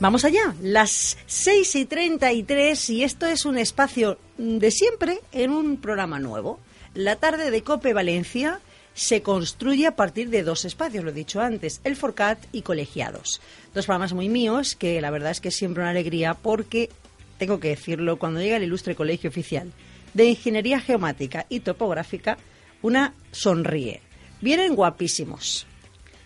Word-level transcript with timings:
Vamos 0.00 0.24
allá, 0.24 0.54
las 0.60 1.16
6 1.26 1.76
y 1.76 1.84
33 1.86 2.90
y 2.90 3.04
esto 3.04 3.26
es 3.26 3.44
un 3.44 3.56
espacio 3.56 4.18
de 4.36 4.70
siempre 4.72 5.20
en 5.30 5.52
un 5.52 5.76
programa 5.76 6.18
nuevo. 6.18 6.58
La 6.94 7.16
tarde 7.16 7.52
de 7.52 7.62
Cope 7.62 7.94
Valencia 7.94 8.60
se 8.92 9.22
construye 9.22 9.86
a 9.86 9.94
partir 9.94 10.30
de 10.30 10.42
dos 10.42 10.64
espacios, 10.64 11.04
lo 11.04 11.10
he 11.10 11.14
dicho 11.14 11.40
antes, 11.40 11.80
el 11.84 11.94
Forcat 11.94 12.38
y 12.50 12.62
Colegiados. 12.62 13.40
Dos 13.72 13.86
programas 13.86 14.12
muy 14.12 14.28
míos 14.28 14.74
que 14.74 15.00
la 15.00 15.10
verdad 15.10 15.30
es 15.30 15.40
que 15.40 15.48
es 15.48 15.56
siempre 15.56 15.82
una 15.82 15.90
alegría 15.90 16.34
porque, 16.34 16.90
tengo 17.38 17.60
que 17.60 17.68
decirlo, 17.68 18.18
cuando 18.18 18.40
llega 18.40 18.56
el 18.56 18.64
ilustre 18.64 18.96
colegio 18.96 19.30
oficial 19.30 19.72
de 20.12 20.24
Ingeniería 20.24 20.80
Geomática 20.80 21.46
y 21.48 21.60
Topográfica, 21.60 22.36
una 22.82 23.14
sonríe. 23.30 24.02
Vienen 24.40 24.74
guapísimos, 24.74 25.66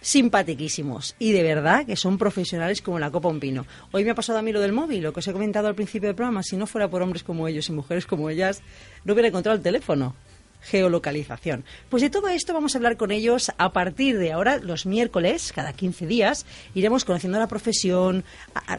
simpatiquísimos 0.00 1.16
y 1.18 1.32
de 1.32 1.42
verdad 1.42 1.86
que 1.86 1.96
son 1.96 2.18
profesionales 2.18 2.82
como 2.82 2.98
la 2.98 3.10
copa 3.10 3.28
un 3.28 3.40
pino. 3.40 3.66
Hoy 3.92 4.04
me 4.04 4.10
ha 4.10 4.14
pasado 4.14 4.38
a 4.38 4.42
mí 4.42 4.52
lo 4.52 4.60
del 4.60 4.72
móvil, 4.72 5.02
lo 5.02 5.12
que 5.12 5.20
os 5.20 5.28
he 5.28 5.32
comentado 5.32 5.68
al 5.68 5.74
principio 5.74 6.08
del 6.08 6.16
programa, 6.16 6.42
si 6.42 6.56
no 6.56 6.66
fuera 6.66 6.88
por 6.88 7.02
hombres 7.02 7.22
como 7.22 7.48
ellos 7.48 7.68
y 7.68 7.72
mujeres 7.72 8.06
como 8.06 8.30
ellas, 8.30 8.62
no 9.05 9.12
hubiera 9.12 9.28
encontrado 9.28 9.56
el 9.56 9.62
teléfono 9.62 10.14
geolocalización. 10.60 11.64
Pues 11.88 12.02
de 12.02 12.10
todo 12.10 12.28
esto 12.28 12.52
vamos 12.52 12.74
a 12.74 12.78
hablar 12.78 12.96
con 12.96 13.10
ellos 13.10 13.52
a 13.58 13.72
partir 13.72 14.18
de 14.18 14.32
ahora, 14.32 14.58
los 14.58 14.86
miércoles, 14.86 15.52
cada 15.55 15.72
15 15.72 16.06
días, 16.06 16.46
iremos 16.74 17.05
conociendo 17.05 17.38
la 17.38 17.46
profesión, 17.46 18.24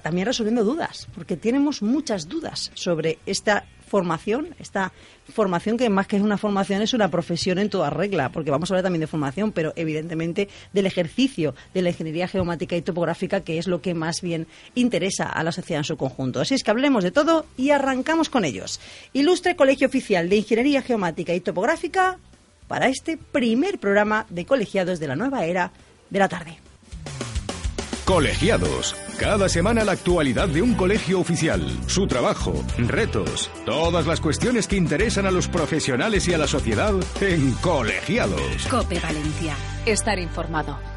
también 0.03 0.27
resolviendo 0.27 0.63
dudas, 0.63 1.07
porque 1.15 1.37
tenemos 1.37 1.81
muchas 1.81 2.27
dudas 2.27 2.71
sobre 2.73 3.19
esta 3.25 3.65
formación, 3.89 4.55
esta 4.59 4.93
formación 5.33 5.77
que 5.77 5.89
más 5.89 6.07
que 6.07 6.15
es 6.15 6.21
una 6.21 6.37
formación 6.37 6.81
es 6.81 6.93
una 6.93 7.09
profesión 7.09 7.59
en 7.59 7.69
toda 7.69 7.89
regla, 7.89 8.29
porque 8.31 8.51
vamos 8.51 8.69
a 8.69 8.73
hablar 8.73 8.83
también 8.83 9.01
de 9.01 9.07
formación, 9.07 9.51
pero 9.51 9.73
evidentemente 9.75 10.47
del 10.71 10.85
ejercicio 10.85 11.53
de 11.73 11.81
la 11.81 11.89
ingeniería 11.89 12.27
geomática 12.27 12.75
y 12.75 12.81
topográfica, 12.81 13.41
que 13.41 13.57
es 13.57 13.67
lo 13.67 13.81
que 13.81 13.93
más 13.93 14.21
bien 14.21 14.47
interesa 14.75 15.25
a 15.25 15.43
la 15.43 15.51
sociedad 15.51 15.81
en 15.81 15.85
su 15.85 15.97
conjunto. 15.97 16.39
Así 16.39 16.53
es 16.53 16.63
que 16.63 16.71
hablemos 16.71 17.03
de 17.03 17.11
todo 17.11 17.45
y 17.57 17.71
arrancamos 17.71 18.29
con 18.29 18.45
ellos. 18.45 18.79
Ilustre 19.11 19.55
Colegio 19.55 19.87
Oficial 19.87 20.29
de 20.29 20.37
Ingeniería 20.37 20.81
Geomática 20.81 21.33
y 21.33 21.41
Topográfica 21.41 22.17
para 22.67 22.87
este 22.87 23.17
primer 23.17 23.79
programa 23.79 24.25
de 24.29 24.45
colegiados 24.45 24.99
de 24.99 25.07
la 25.07 25.15
nueva 25.15 25.45
era 25.45 25.71
de 26.09 26.19
la 26.19 26.29
tarde. 26.29 26.68
Colegiados. 28.09 28.95
Cada 29.19 29.47
semana 29.49 29.83
la 29.83 29.91
actualidad 29.91 30.49
de 30.49 30.63
un 30.63 30.73
colegio 30.73 31.19
oficial, 31.19 31.61
su 31.85 32.07
trabajo, 32.07 32.65
retos, 32.75 33.51
todas 33.67 34.07
las 34.07 34.19
cuestiones 34.19 34.67
que 34.67 34.77
interesan 34.77 35.27
a 35.27 35.31
los 35.31 35.47
profesionales 35.47 36.27
y 36.27 36.33
a 36.33 36.39
la 36.39 36.47
sociedad 36.47 36.95
en 37.21 37.51
Colegiados. 37.61 38.65
Cope 38.67 38.99
Valencia. 38.99 39.53
Estar 39.85 40.17
informado. 40.17 40.88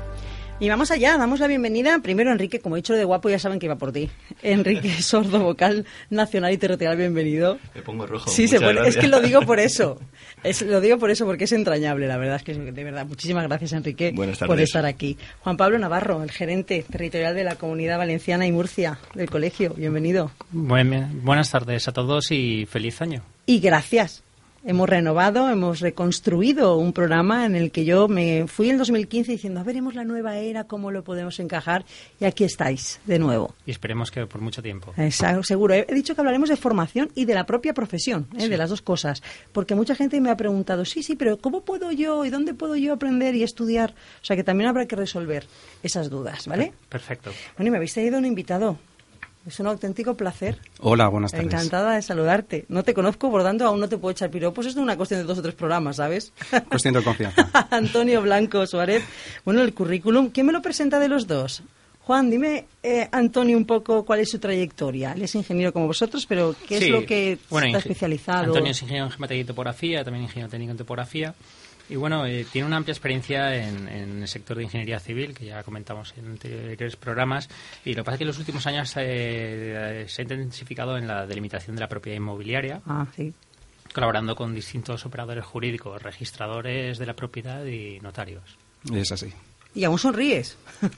Y 0.63 0.69
vamos 0.69 0.93
allá, 0.93 1.19
damos 1.19 1.41
la 1.41 1.49
bienvenida. 1.49 1.99
Primero, 2.05 2.31
Enrique, 2.31 2.61
como 2.61 2.77
he 2.77 2.79
dicho 2.79 2.93
lo 2.93 2.99
de 3.01 3.05
guapo, 3.05 3.29
ya 3.29 3.41
saben 3.41 3.59
que 3.59 3.67
iba 3.67 3.75
por 3.75 3.91
ti. 3.91 4.09
Enrique 4.45 4.91
Sordo, 5.03 5.41
vocal 5.41 5.85
nacional 6.09 6.53
y 6.53 6.57
territorial, 6.57 6.97
bienvenido. 6.97 7.59
Me 7.75 7.83
pongo 7.83 8.07
rojo. 8.07 8.31
Sí, 8.31 8.47
se 8.47 8.61
Muchas 8.61 8.77
pone- 8.77 8.89
es 8.89 8.97
que 8.97 9.09
lo 9.09 9.21
digo 9.21 9.41
por 9.43 9.59
eso. 9.59 9.99
Es- 10.45 10.63
lo 10.63 10.81
digo 10.81 10.99
por 10.99 11.11
eso, 11.11 11.25
porque 11.27 11.45
es 11.45 11.53
entrañable, 11.53 12.07
la 12.07 12.17
verdad. 12.17 12.37
Es 12.37 12.43
que, 12.45 12.55
de 12.55 12.85
verdad, 12.85 13.05
muchísimas 13.07 13.45
gracias, 13.49 13.73
Enrique, 13.73 14.13
por 14.47 14.61
estar 14.61 14.87
aquí. 14.87 15.17
Juan 15.41 15.57
Pablo 15.57 15.79
Navarro, 15.81 16.23
el 16.23 16.31
gerente 16.31 16.85
territorial 16.89 17.35
de 17.35 17.43
la 17.45 17.57
Comunidad 17.57 17.99
Valenciana 17.99 18.47
y 18.47 18.53
Murcia 18.53 18.99
del 19.15 19.29
colegio. 19.31 19.75
Bienvenido. 19.77 20.31
Buen- 20.53 21.25
buenas 21.25 21.51
tardes 21.51 21.89
a 21.89 21.93
todos 21.93 22.31
y 22.31 22.67
feliz 22.67 23.01
año. 23.03 23.23
Y 23.47 23.59
gracias. 23.59 24.23
Hemos 24.65 24.89
renovado, 24.89 25.49
hemos 25.51 25.81
reconstruido 25.81 26.77
un 26.77 26.93
programa 26.93 27.47
en 27.47 27.57
el 27.57 27.73
que 27.73 27.85
yo 27.85 28.07
me 28.07 28.47
fui 28.47 28.71
en 28.71 28.79
2015 28.79 29.33
diciendo, 29.33 29.59
a 29.59 29.65
veremos 29.65 29.97
la 29.97 30.05
nueva 30.05 30.39
era, 30.39 30.65
cómo 30.65 30.93
lo 30.93 31.03
podemos 31.03 31.41
encajar. 31.41 31.85
Y 32.21 32.27
aquí 32.27 32.45
estáis, 32.45 33.01
de 33.05 33.19
nuevo. 33.19 33.57
Y 33.67 33.73
esperemos 33.73 34.13
que 34.13 34.25
por 34.27 34.41
mucho 34.41 34.63
tiempo. 34.63 34.95
Esa- 34.97 35.43
seguro. 35.43 35.75
He 35.75 35.85
he 35.89 35.95
dicho 35.95 36.15
que 36.15 36.21
hablaremos 36.21 36.49
de 36.49 36.57
formación 36.57 37.11
y 37.17 37.25
de 37.25 37.35
la 37.35 37.45
propia 37.45 37.75
profesión, 37.75 38.29
¿eh? 38.39 38.49
de 38.49 38.57
las 38.57 38.71
dos 38.71 38.83
cosas. 38.83 39.21
Porque 39.53 39.75
mucha 39.75 39.97
gente 39.97 40.21
me 40.21 40.31
ha 40.31 40.37
preguntado, 40.37 40.85
sí, 40.85 41.03
sí, 41.03 41.17
pero 41.17 41.39
¿cómo 41.39 41.63
puedo 41.63 41.91
yo 41.91 42.25
y 42.25 42.31
dónde 42.31 42.55
puedo 42.55 42.77
yo 42.77 42.93
aprender 42.93 43.35
y 43.35 43.43
estudiar? 43.43 43.91
O 44.23 44.25
sea 44.25 44.37
que 44.37 44.45
también 44.45 44.69
habrá 44.71 44.87
que 44.87 44.95
resolver 44.95 45.45
esas 45.83 46.09
dudas, 46.09 46.47
¿vale? 46.47 46.73
Perfecto. 46.89 47.33
Bueno, 47.57 47.67
y 47.69 47.71
me 47.73 47.77
habéis 47.79 47.95
traído 47.95 48.17
un 48.17 48.27
invitado. 48.27 48.79
Es 49.47 49.59
un 49.59 49.67
auténtico 49.67 50.17
placer. 50.17 50.59
Hola, 50.81 51.09
buenas 51.09 51.33
tardes. 51.33 51.47
Encantada 51.47 51.97
de 51.97 52.03
saludarte. 52.03 52.65
No 52.69 52.85
te 52.85 52.95
conozco, 52.95 53.31
por 53.31 53.43
tanto 53.43 53.67
aún 53.67 53.81
no 53.81 53.89
te 53.89 53.99
puedo 53.99 54.13
echar 54.13 54.31
piropos. 54.31 54.67
Esto 54.67 54.81
es 54.81 54.85
una 54.85 54.97
cuestión 54.97 55.21
de 55.21 55.27
dos 55.27 55.39
o 55.39 55.43
tres 55.43 55.55
programas, 55.55 55.97
¿sabes? 55.97 56.33
Cuestión 56.69 56.95
de 56.95 57.03
confianza. 57.03 57.51
Antonio 57.71 58.23
Blanco 58.23 58.65
Suárez. 58.67 59.03
Bueno, 59.45 59.63
el 59.63 59.75
currículum, 59.75 60.31
¿quién 60.31 60.47
me 60.47 60.53
lo 60.53 60.63
presenta 60.63 61.01
de 61.01 61.09
los 61.09 61.27
dos? 61.27 61.63
Juan, 62.05 62.31
dime, 62.31 62.67
eh, 62.83 63.09
Antonio, 63.13 63.57
un 63.57 63.65
poco 63.65 64.05
cuál 64.05 64.21
es 64.21 64.31
su 64.31 64.39
trayectoria. 64.39 65.13
Él 65.13 65.23
es 65.23 65.35
ingeniero 65.35 65.73
como 65.73 65.87
vosotros, 65.87 66.27
pero 66.27 66.55
¿qué 66.67 66.79
es 66.79 66.89
lo 66.89 67.07
que 67.07 67.39
bueno, 67.49 67.67
está 67.69 67.79
especializado? 67.79 68.45
Antonio 68.45 68.73
es 68.73 68.83
ingeniero 68.83 69.07
en 69.07 69.13
geometría 69.13 69.41
y 69.41 69.45
topografía, 69.45 70.05
también 70.05 70.25
ingeniero 70.25 70.51
técnico 70.51 70.73
en 70.73 70.79
topografía. 70.79 71.35
Y 71.93 71.97
bueno, 71.97 72.25
eh, 72.25 72.47
tiene 72.51 72.67
una 72.67 72.79
amplia 72.79 72.93
experiencia 72.93 73.55
en, 73.55 73.87
en 73.87 74.23
el 74.23 74.29
sector 74.29 74.57
de 74.57 74.63
ingeniería 74.63 74.99
civil, 74.99 75.35
que 75.35 75.45
ya 75.45 75.63
comentamos 75.63 76.15
en 76.17 76.25
anteriores 76.27 76.97
programas. 76.97 77.51
Y 77.85 77.91
lo 77.91 77.97
que 77.97 78.05
pasa 78.05 78.15
es 78.15 78.19
que 78.21 78.25
en 78.25 78.29
los 78.29 78.39
últimos 78.39 78.67
años 78.67 78.95
eh, 78.97 80.07
se 80.09 80.23
ha 80.23 80.25
intensificado 80.25 80.97
en 80.97 81.07
la 81.07 81.27
delimitación 81.27 81.77
de 81.77 81.81
la 81.81 81.89
propiedad 81.89 82.17
inmobiliaria, 82.17 82.81
Ah, 82.87 83.07
sí. 83.15 83.35
colaborando 83.93 84.35
con 84.35 84.55
distintos 84.55 85.05
operadores 85.05 85.45
jurídicos, 85.45 86.03
registradores 86.03 86.97
de 86.97 87.05
la 87.05 87.13
propiedad 87.13 87.63
y 87.67 88.01
notarios. 88.01 88.57
Es 88.91 89.13
así. 89.13 89.31
Y 89.75 89.85
aún 89.85 89.99
sonríes. 89.99 90.57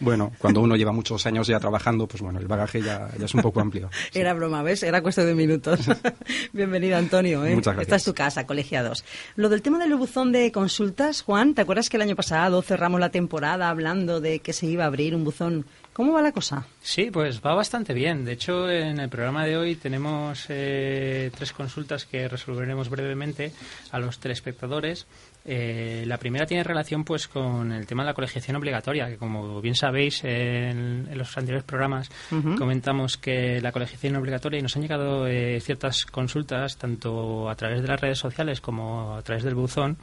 Bueno, 0.00 0.32
cuando 0.38 0.60
uno 0.60 0.76
lleva 0.76 0.92
muchos 0.92 1.24
años 1.26 1.46
ya 1.46 1.60
trabajando, 1.60 2.06
pues 2.06 2.22
bueno, 2.22 2.38
el 2.38 2.46
bagaje 2.46 2.82
ya, 2.82 3.08
ya 3.18 3.24
es 3.24 3.34
un 3.34 3.42
poco 3.42 3.60
amplio. 3.60 3.90
Era 4.14 4.34
broma, 4.34 4.62
¿ves? 4.62 4.82
Era 4.82 5.00
cuestión 5.02 5.26
de 5.26 5.34
minutos. 5.34 5.80
Bienvenido, 6.52 6.96
Antonio. 6.96 7.44
¿eh? 7.44 7.54
Muchas 7.54 7.74
gracias. 7.74 7.82
Esta 7.82 7.96
es 7.96 8.04
tu 8.04 8.14
casa, 8.14 8.46
colegiados. 8.46 9.04
Lo 9.36 9.48
del 9.48 9.62
tema 9.62 9.78
del 9.78 9.94
buzón 9.94 10.32
de 10.32 10.50
consultas, 10.52 11.22
Juan, 11.22 11.54
¿te 11.54 11.62
acuerdas 11.62 11.88
que 11.88 11.96
el 11.98 12.02
año 12.02 12.16
pasado 12.16 12.62
cerramos 12.62 13.00
la 13.00 13.10
temporada 13.10 13.68
hablando 13.68 14.20
de 14.20 14.40
que 14.40 14.52
se 14.52 14.66
iba 14.66 14.84
a 14.84 14.88
abrir 14.88 15.14
un 15.14 15.24
buzón? 15.24 15.66
¿Cómo 15.92 16.14
va 16.14 16.22
la 16.22 16.32
cosa? 16.32 16.66
Sí, 16.80 17.10
pues 17.10 17.42
va 17.44 17.54
bastante 17.54 17.92
bien. 17.92 18.24
De 18.24 18.32
hecho, 18.32 18.70
en 18.70 18.98
el 18.98 19.10
programa 19.10 19.44
de 19.44 19.58
hoy 19.58 19.76
tenemos 19.76 20.46
eh, 20.48 21.30
tres 21.36 21.52
consultas 21.52 22.06
que 22.06 22.28
resolveremos 22.28 22.88
brevemente 22.88 23.52
a 23.90 23.98
los 23.98 24.18
telespectadores. 24.18 25.06
Eh, 25.44 26.04
la 26.06 26.18
primera 26.18 26.46
tiene 26.46 26.62
relación 26.62 27.02
pues 27.04 27.26
con 27.26 27.72
el 27.72 27.86
tema 27.86 28.04
de 28.04 28.10
la 28.10 28.14
colegiación 28.14 28.56
obligatoria, 28.56 29.08
que 29.08 29.16
como 29.16 29.60
bien 29.60 29.74
sabéis 29.74 30.22
en, 30.24 31.08
en 31.10 31.18
los 31.18 31.36
anteriores 31.36 31.64
programas 31.64 32.08
comentamos 32.56 33.16
que 33.16 33.60
la 33.60 33.72
colegiación 33.72 34.14
obligatoria 34.16 34.58
y 34.60 34.62
nos 34.62 34.76
han 34.76 34.82
llegado 34.82 35.26
eh, 35.26 35.60
ciertas 35.60 36.04
consultas 36.04 36.76
tanto 36.76 37.48
a 37.50 37.54
través 37.56 37.82
de 37.82 37.88
las 37.88 38.00
redes 38.00 38.18
sociales 38.18 38.60
como 38.60 39.16
a 39.16 39.22
través 39.22 39.42
del 39.42 39.54
buzón 39.56 39.96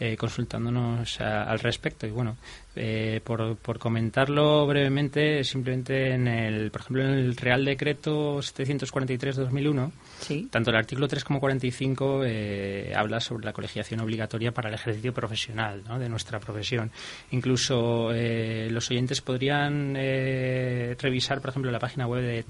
eh, 0.00 0.16
consultándonos 0.16 1.20
a- 1.20 1.42
al 1.42 1.58
respecto. 1.58 2.06
Y 2.06 2.10
bueno 2.10 2.36
eh, 2.78 3.20
por, 3.22 3.56
por 3.56 3.78
comentarlo 3.78 4.66
brevemente 4.66 5.42
simplemente 5.44 6.12
en 6.14 6.28
el 6.28 6.70
por 6.70 6.80
ejemplo 6.82 7.02
en 7.04 7.10
el 7.10 7.36
Real 7.36 7.64
Decreto 7.64 8.38
743/2001 8.38 9.90
Sí. 10.20 10.48
tanto 10.50 10.70
el 10.70 10.76
artículo 10.76 11.08
3 11.08 11.24
como 11.24 11.40
45 11.40 12.22
eh, 12.24 12.92
habla 12.94 13.20
sobre 13.20 13.44
la 13.44 13.52
colegiación 13.52 14.00
obligatoria 14.00 14.52
para 14.52 14.68
el 14.68 14.74
ejercicio 14.74 15.12
profesional 15.12 15.82
¿no? 15.88 15.98
de 15.98 16.08
nuestra 16.08 16.40
profesión. 16.40 16.90
Incluso 17.30 18.10
eh, 18.12 18.68
los 18.70 18.90
oyentes 18.90 19.20
podrían 19.20 19.94
eh, 19.96 20.96
revisar, 21.00 21.40
por 21.40 21.50
ejemplo, 21.50 21.70
la 21.70 21.78
página 21.78 22.06
web 22.06 22.22
de 22.22 22.44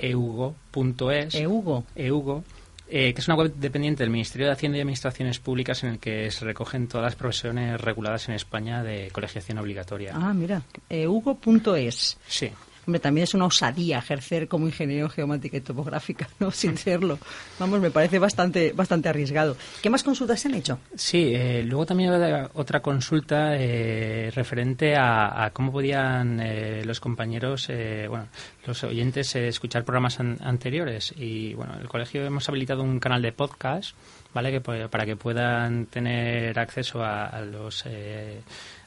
www.eugo.es. 0.00 1.34
Eugo. 1.34 1.84
EUGO, 1.94 2.44
eh, 2.90 3.14
que 3.14 3.20
es 3.20 3.28
una 3.28 3.36
web 3.36 3.54
dependiente 3.54 4.02
del 4.02 4.10
Ministerio 4.10 4.46
de 4.46 4.52
Hacienda 4.52 4.78
y 4.78 4.80
Administraciones 4.80 5.38
Públicas 5.38 5.82
en 5.84 5.90
el 5.90 5.98
que 5.98 6.30
se 6.30 6.44
recogen 6.44 6.88
todas 6.88 7.04
las 7.04 7.14
profesiones 7.14 7.80
reguladas 7.80 8.28
en 8.28 8.34
España 8.34 8.82
de 8.82 9.10
colegiación 9.12 9.58
obligatoria. 9.58 10.12
Ah, 10.14 10.34
mira, 10.34 10.62
eugo.es. 10.88 12.18
Sí. 12.26 12.50
También 12.98 13.24
es 13.24 13.34
una 13.34 13.44
osadía 13.46 13.98
ejercer 13.98 14.48
como 14.48 14.66
ingeniero 14.66 15.06
en 15.06 15.10
geomática 15.10 15.56
y 15.56 15.60
topográfica, 15.60 16.28
¿no? 16.40 16.50
Sin 16.50 16.76
serlo. 16.76 17.18
Vamos, 17.58 17.80
me 17.80 17.90
parece 17.90 18.18
bastante, 18.18 18.72
bastante 18.72 19.08
arriesgado. 19.08 19.56
¿Qué 19.82 19.90
más 19.90 20.02
consultas 20.02 20.40
se 20.40 20.48
han 20.48 20.54
hecho? 20.54 20.78
Sí, 20.96 21.32
eh, 21.34 21.62
luego 21.64 21.86
también 21.86 22.10
otra 22.54 22.80
consulta 22.80 23.54
eh, 23.56 24.30
referente 24.34 24.96
a, 24.96 25.50
cómo 25.52 25.70
podían 25.70 26.40
eh, 26.40 26.82
los 26.84 26.98
compañeros, 27.00 27.66
eh, 27.68 28.06
bueno, 28.08 28.26
los 28.66 28.82
oyentes 28.84 29.34
eh, 29.36 29.48
escuchar 29.48 29.84
programas 29.84 30.18
an- 30.20 30.38
anteriores. 30.42 31.14
Y 31.16 31.54
bueno, 31.54 31.74
el 31.80 31.88
colegio 31.88 32.24
hemos 32.24 32.48
habilitado 32.48 32.82
un 32.82 32.98
canal 32.98 33.22
de 33.22 33.32
podcast, 33.32 33.94
¿vale? 34.34 34.50
Que, 34.50 34.62
pu- 34.62 34.88
para 34.88 35.04
que 35.06 35.16
puedan 35.16 35.86
tener 35.86 36.58
acceso 36.58 37.02
a, 37.02 37.26
a 37.26 37.40
los. 37.42 37.84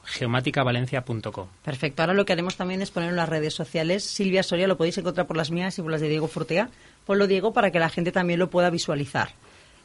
geomáticavalencia.com. 0.05 1.47
Perfecto. 1.63 2.01
Ahora 2.01 2.15
lo 2.15 2.25
que 2.25 2.33
haremos 2.33 2.55
también 2.55 2.81
es 2.81 2.89
poner 2.89 3.09
en 3.09 3.15
las 3.15 3.29
redes 3.29 3.53
sociales. 3.53 4.03
Silvia 4.03 4.41
Soria 4.41 4.65
lo 4.67 4.75
podéis 4.77 4.97
encontrar 4.97 5.27
por 5.27 5.37
las 5.37 5.51
mías 5.51 5.77
y 5.77 5.83
por 5.83 5.91
las 5.91 6.01
de 6.01 6.09
Diego 6.09 6.27
Fortea. 6.27 6.69
Ponlo, 7.05 7.27
Diego, 7.27 7.53
para 7.53 7.69
que 7.69 7.77
la 7.77 7.89
gente 7.89 8.11
también 8.11 8.39
lo 8.39 8.49
pueda 8.49 8.71
visualizar. 8.71 9.29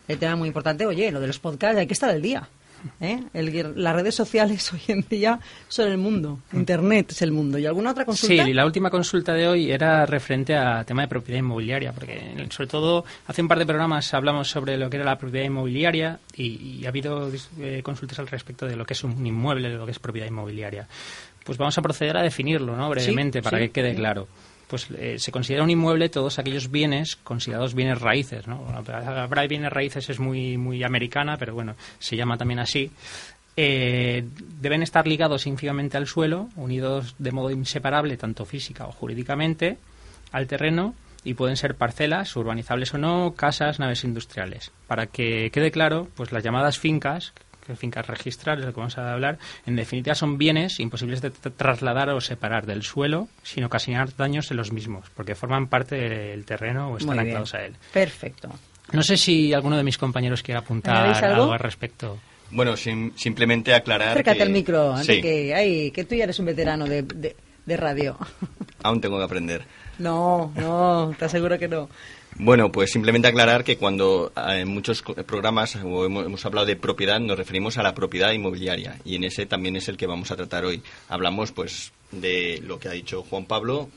El 0.09 0.19
tema 0.19 0.37
muy 0.37 0.49
importante, 0.49 0.87
oye, 0.87 1.11
lo 1.11 1.21
de 1.21 1.27
los 1.27 1.39
podcasts, 1.39 1.79
hay 1.79 1.87
que 1.87 1.95
estar 1.95 2.11
al 2.11 2.23
día. 2.23 2.49
¿eh? 3.01 3.21
El- 3.33 3.73
las 3.83 3.95
redes 3.97 4.15
sociales 4.15 4.71
hoy 4.73 4.81
en 4.89 5.05
día 5.09 5.41
son 5.69 5.91
el 5.91 5.99
mundo. 5.99 6.39
Internet 6.53 7.11
es 7.11 7.23
el 7.23 7.33
mundo. 7.33 7.59
¿Y 7.59 7.67
alguna 7.67 7.91
otra 7.91 8.05
consulta? 8.05 8.45
Sí, 8.45 8.53
la 8.53 8.65
última 8.67 8.91
consulta 8.91 9.33
de 9.33 9.49
hoy 9.49 9.71
era 9.73 10.07
referente 10.07 10.55
a 10.55 10.85
tema 10.85 11.03
de 11.03 11.09
propiedad 11.09 11.41
inmobiliaria, 11.41 11.93
porque 11.93 12.47
sobre 12.51 12.69
todo 12.69 13.05
hace 13.27 13.43
un 13.43 13.49
par 13.49 13.59
de 13.59 13.67
programas 13.67 14.13
hablamos 14.15 14.49
sobre 14.49 14.77
lo 14.79 14.89
que 14.91 14.97
era 14.99 15.07
la 15.07 15.19
propiedad 15.19 15.47
inmobiliaria 15.47 16.21
y, 16.37 16.79
y 16.81 16.85
ha 16.85 16.91
habido 16.91 17.31
eh, 17.61 17.81
consultas 17.83 18.19
al 18.21 18.29
respecto 18.29 18.67
de 18.67 18.77
lo 18.77 18.85
que 18.85 18.93
es 18.95 19.03
un 19.03 19.27
inmueble, 19.27 19.71
de 19.71 19.77
lo 19.77 19.87
que 19.87 19.93
es 19.93 19.99
propiedad 19.99 20.29
inmobiliaria. 20.29 20.87
Pues 21.45 21.59
vamos 21.59 21.77
a 21.79 21.83
proceder 21.83 22.17
a 22.17 22.23
definirlo, 22.23 22.77
¿no? 22.77 22.89
Brevemente, 22.91 23.39
Sí, 23.41 23.43
para 23.43 23.59
sí. 23.59 23.65
que 23.65 23.71
quede 23.71 23.95
claro. 23.95 24.29
Pues 24.69 24.89
eh, 24.99 25.17
se 25.19 25.31
considera 25.31 25.63
un 25.63 25.71
inmueble 25.71 26.09
todos 26.09 26.39
aquellos 26.39 26.71
bienes 26.71 27.17
considerados 27.17 27.75
bienes 27.75 28.01
raíces, 28.01 28.49
¿no? 28.49 28.65
De 28.83 29.47
bienes 29.47 29.73
raíces 29.73 30.11
es 30.11 30.19
muy 30.19 30.57
muy 30.57 30.83
americana, 30.83 31.37
pero 31.37 31.55
bueno, 31.55 31.77
se 31.99 32.17
llama 32.17 32.37
también 32.37 32.59
así. 32.59 32.91
Eh, 33.57 34.25
deben 34.61 34.83
estar 34.83 35.07
ligados 35.07 35.47
ínfimamente 35.47 35.97
al 35.97 36.07
suelo, 36.07 36.49
unidos 36.57 37.15
de 37.19 37.33
modo 37.33 37.51
inseparable, 37.51 38.17
tanto 38.17 38.45
física 38.45 38.87
o 38.87 38.93
jurídicamente, 38.93 39.79
al 40.33 40.47
terreno 40.47 40.95
y 41.27 41.35
pueden 41.35 41.57
ser 41.57 41.75
parcelas, 41.75 42.37
urbanizables 42.37 42.95
o 42.95 42.99
no, 42.99 43.35
casas, 43.35 43.81
naves 43.81 44.05
industriales. 44.05 44.71
Para 44.87 45.07
que 45.07 45.51
quede 45.51 45.73
claro, 45.73 46.07
pues 46.15 46.31
las 46.31 46.45
llamadas 46.45 46.79
fincas, 46.79 47.33
fincas 47.75 48.07
registrales, 48.07 48.61
de 48.63 48.67
lo 48.69 48.75
que 48.75 48.81
vamos 48.81 48.97
a 48.99 49.13
hablar, 49.13 49.39
en 49.67 49.75
definitiva 49.77 50.15
son 50.15 50.39
bienes 50.39 50.79
imposibles 50.79 51.21
de 51.23 51.33
tra- 51.33 51.53
trasladar 51.57 52.11
o 52.11 52.21
separar 52.21 52.67
del 52.67 52.83
suelo 52.83 53.29
sin 53.43 53.65
ocasionar 53.65 54.15
daños 54.17 54.51
en 54.51 54.59
los 54.59 54.71
mismos, 54.73 55.07
porque 55.17 55.35
forman 55.35 55.67
parte 55.67 55.97
del 55.97 56.45
terreno 56.45 56.91
o 56.91 56.99
están 56.99 57.19
anclados 57.19 57.55
a 57.55 57.65
él. 57.65 57.75
Perfecto. 57.93 58.51
No 58.93 59.03
sé 59.03 59.17
si 59.17 59.53
alguno 59.53 59.77
de 59.77 59.83
mis 59.83 59.99
compañeros 59.99 60.43
quiere 60.43 60.59
apuntar 60.61 60.97
¿Añadís 60.97 61.23
algo? 61.25 61.43
algo 61.43 61.53
al 61.55 61.59
respecto. 61.59 62.19
Bueno, 62.53 62.77
sim- 62.77 63.11
simplemente 63.17 63.75
aclarar 63.75 64.11
Acércate 64.11 64.37
que... 64.37 64.43
al 64.45 64.51
micro, 64.51 64.97
Sí, 64.99 65.11
Enrique. 65.13 65.55
Ay, 65.55 65.91
que 65.91 66.05
tú 66.05 66.15
ya 66.15 66.23
eres 66.25 66.39
un 66.39 66.47
veterano 66.47 66.85
de, 66.85 67.03
de, 67.03 67.35
de 67.67 67.77
radio. 67.77 68.17
aún 68.85 69.01
tengo 69.01 69.19
que 69.19 69.25
aprender. 69.25 69.65
No, 69.99 70.53
no, 70.55 71.13
te 71.19 71.25
aseguro 71.25 71.59
que 71.59 71.67
no. 71.67 71.89
Bueno, 72.39 72.71
pues 72.71 72.91
simplemente 72.93 73.29
aclarar 73.29 73.65
que 73.65 73.79
cuando 73.79 74.33
eh, 74.37 74.61
en 74.61 74.69
muchos 74.69 75.03
programas 75.27 75.75
hemos, 75.77 76.45
hablado 76.45 76.67
de 76.67 76.77
propiedad, 76.77 77.19
nos 77.19 77.39
referimos 77.39 77.79
a 77.79 77.83
la 77.83 77.95
propiedad 77.95 78.33
inmobiliaria 78.33 78.99
y 79.05 79.17
en 79.17 79.25
ese 79.25 79.47
también 79.47 79.77
es 79.77 79.89
el 79.89 79.97
que 79.97 80.07
vamos 80.07 80.31
a 80.31 80.37
tratar 80.37 80.65
hoy. 80.65 80.83
Hablamos 81.09 81.53
pues 81.53 81.93
de 82.13 82.63
lo 82.67 82.79
que 82.79 82.89
ha 82.89 82.93
dicho 82.93 83.23
Juan 83.23 83.47
Pablo, 83.47 83.89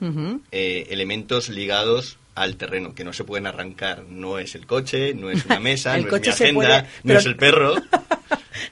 eh, 0.51 0.87
elementos 0.89 1.49
ligados 1.49 2.17
al 2.35 2.55
terreno 2.55 2.95
que 2.95 3.03
no 3.03 3.11
se 3.11 3.25
pueden 3.25 3.45
arrancar. 3.47 4.03
No 4.09 4.39
es 4.39 4.55
el 4.55 4.65
coche, 4.65 5.13
no 5.13 5.29
es 5.29 5.45
una 5.45 5.59
mesa, 5.61 5.95
El 5.97 6.05
no 6.05 6.09
coche 6.09 6.29
es 6.29 6.39
mi 6.39 6.45
agenda, 6.45 6.83
puede, 6.83 7.13
no 7.13 7.19
es 7.19 7.25
el 7.25 7.35
perro. 7.35 7.75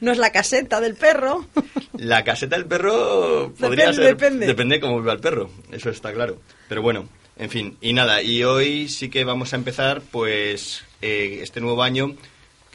No 0.01 0.11
es 0.11 0.17
la 0.19 0.31
caseta 0.31 0.79
del 0.79 0.95
perro. 0.95 1.47
La 1.93 2.23
caseta 2.23 2.55
del 2.55 2.65
perro 2.65 3.51
podría 3.59 3.85
Depende, 3.85 3.93
ser. 3.95 4.17
depende. 4.17 4.45
Depende 4.45 4.79
cómo 4.79 4.99
viva 4.99 5.13
el 5.13 5.19
perro, 5.19 5.49
eso 5.71 5.89
está 5.89 6.13
claro. 6.13 6.39
Pero 6.67 6.81
bueno, 6.83 7.07
en 7.39 7.49
fin, 7.49 7.77
y 7.81 7.93
nada, 7.93 8.21
y 8.21 8.43
hoy 8.43 8.89
sí 8.89 9.09
que 9.09 9.23
vamos 9.23 9.53
a 9.53 9.55
empezar, 9.57 10.01
pues, 10.11 10.83
eh, 11.01 11.39
este 11.41 11.61
nuevo 11.61 11.83
año. 11.83 12.15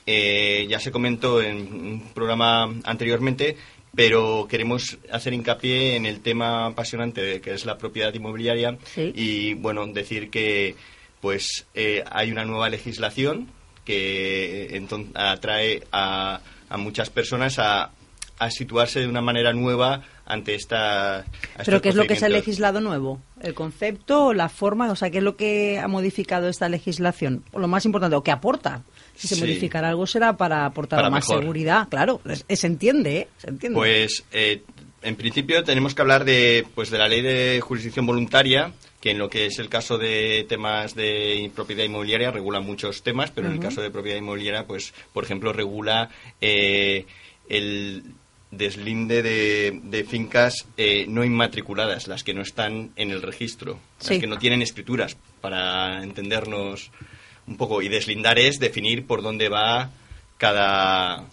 eh, 0.04 0.66
ya 0.68 0.80
se 0.80 0.90
comentó 0.90 1.40
en 1.40 1.58
un 1.58 2.10
programa 2.12 2.64
anteriormente, 2.82 3.56
pero 3.94 4.48
queremos 4.50 4.98
hacer 5.12 5.32
hincapié 5.32 5.94
en 5.94 6.06
el 6.06 6.18
tema 6.20 6.66
apasionante 6.66 7.40
que 7.40 7.52
es 7.54 7.64
la 7.66 7.78
propiedad 7.78 8.12
inmobiliaria 8.12 8.78
Sí. 8.84 9.12
y, 9.14 9.54
bueno, 9.54 9.86
decir 9.86 10.28
que, 10.28 10.74
pues, 11.20 11.66
eh, 11.74 12.02
hay 12.10 12.32
una 12.32 12.44
nueva 12.44 12.68
legislación 12.68 13.46
que 13.84 14.82
atrae 15.14 15.84
a, 15.92 16.40
a 16.68 16.76
muchas 16.78 17.10
personas 17.10 17.60
a, 17.60 17.92
a 18.40 18.50
situarse 18.50 18.98
de 19.00 19.06
una 19.06 19.20
manera 19.20 19.52
nueva 19.52 20.02
ante 20.24 20.54
esta. 20.54 21.24
¿Pero 21.64 21.82
qué 21.82 21.88
es 21.90 21.94
lo 21.94 22.06
que 22.06 22.16
se 22.16 22.26
ha 22.26 22.28
legislado 22.28 22.80
nuevo? 22.80 23.20
¿El 23.40 23.54
concepto 23.54 24.26
o 24.26 24.34
la 24.34 24.48
forma? 24.48 24.90
O 24.92 24.96
sea, 24.96 25.10
¿qué 25.10 25.18
es 25.18 25.24
lo 25.24 25.36
que 25.36 25.78
ha 25.78 25.88
modificado 25.88 26.48
esta 26.48 26.68
legislación? 26.68 27.44
O 27.52 27.58
lo 27.58 27.68
más 27.68 27.84
importante, 27.84 28.16
¿o 28.16 28.22
qué 28.22 28.30
aporta? 28.30 28.82
Si 29.16 29.28
se 29.28 29.34
Sí. 29.34 29.40
modificará 29.42 29.88
algo 29.90 30.06
será 30.06 30.36
para 30.36 30.64
aportar 30.64 30.98
Para 30.98 31.10
más 31.10 31.26
mejor. 31.28 31.42
seguridad. 31.42 31.88
Claro, 31.88 32.20
se 32.48 32.66
entiende, 32.66 33.18
¿eh? 33.18 33.28
Se 33.38 33.48
entiende. 33.50 33.76
Pues 33.76 34.24
eh, 34.32 34.62
en 35.02 35.16
principio 35.16 35.62
tenemos 35.64 35.94
que 35.94 36.02
hablar 36.02 36.24
de, 36.24 36.64
pues, 36.74 36.90
de 36.90 36.98
la 36.98 37.08
ley 37.08 37.20
de 37.20 37.60
jurisdicción 37.60 38.06
voluntaria, 38.06 38.72
que 39.00 39.10
en 39.10 39.18
lo 39.18 39.28
que 39.28 39.46
es 39.46 39.58
el 39.58 39.68
caso 39.68 39.98
de 39.98 40.46
temas 40.48 40.94
de 40.94 41.50
propiedad 41.54 41.82
inmobiliaria 41.84 42.30
regula 42.30 42.60
muchos 42.60 43.02
temas, 43.02 43.32
pero 43.32 43.48
en 43.48 43.54
el 43.54 43.58
caso 43.60 43.82
de 43.82 43.90
propiedad 43.90 44.16
inmobiliaria, 44.18 44.64
pues, 44.66 44.94
por 45.12 45.24
ejemplo, 45.24 45.52
regula 45.52 46.08
eh, 46.40 47.04
el 47.48 48.04
deslinde 48.52 49.22
de, 49.22 49.80
de 49.82 50.04
fincas 50.04 50.66
eh, 50.76 51.06
no 51.08 51.24
inmatriculadas, 51.24 52.06
las 52.06 52.22
que 52.22 52.34
no 52.34 52.42
están 52.42 52.90
en 52.96 53.10
el 53.10 53.22
registro, 53.22 53.78
Sí. 53.98 54.14
las 54.14 54.20
que 54.20 54.26
no 54.28 54.38
tienen 54.38 54.62
escrituras, 54.62 55.16
para 55.40 56.02
entendernos 56.04 56.90
un 57.48 57.56
poco. 57.56 57.82
Y 57.82 57.88
deslindar 57.88 58.38
es 58.38 58.60
definir 58.60 59.06
por 59.06 59.22
dónde 59.22 59.48
va 59.48 59.90
cada... 60.38 61.24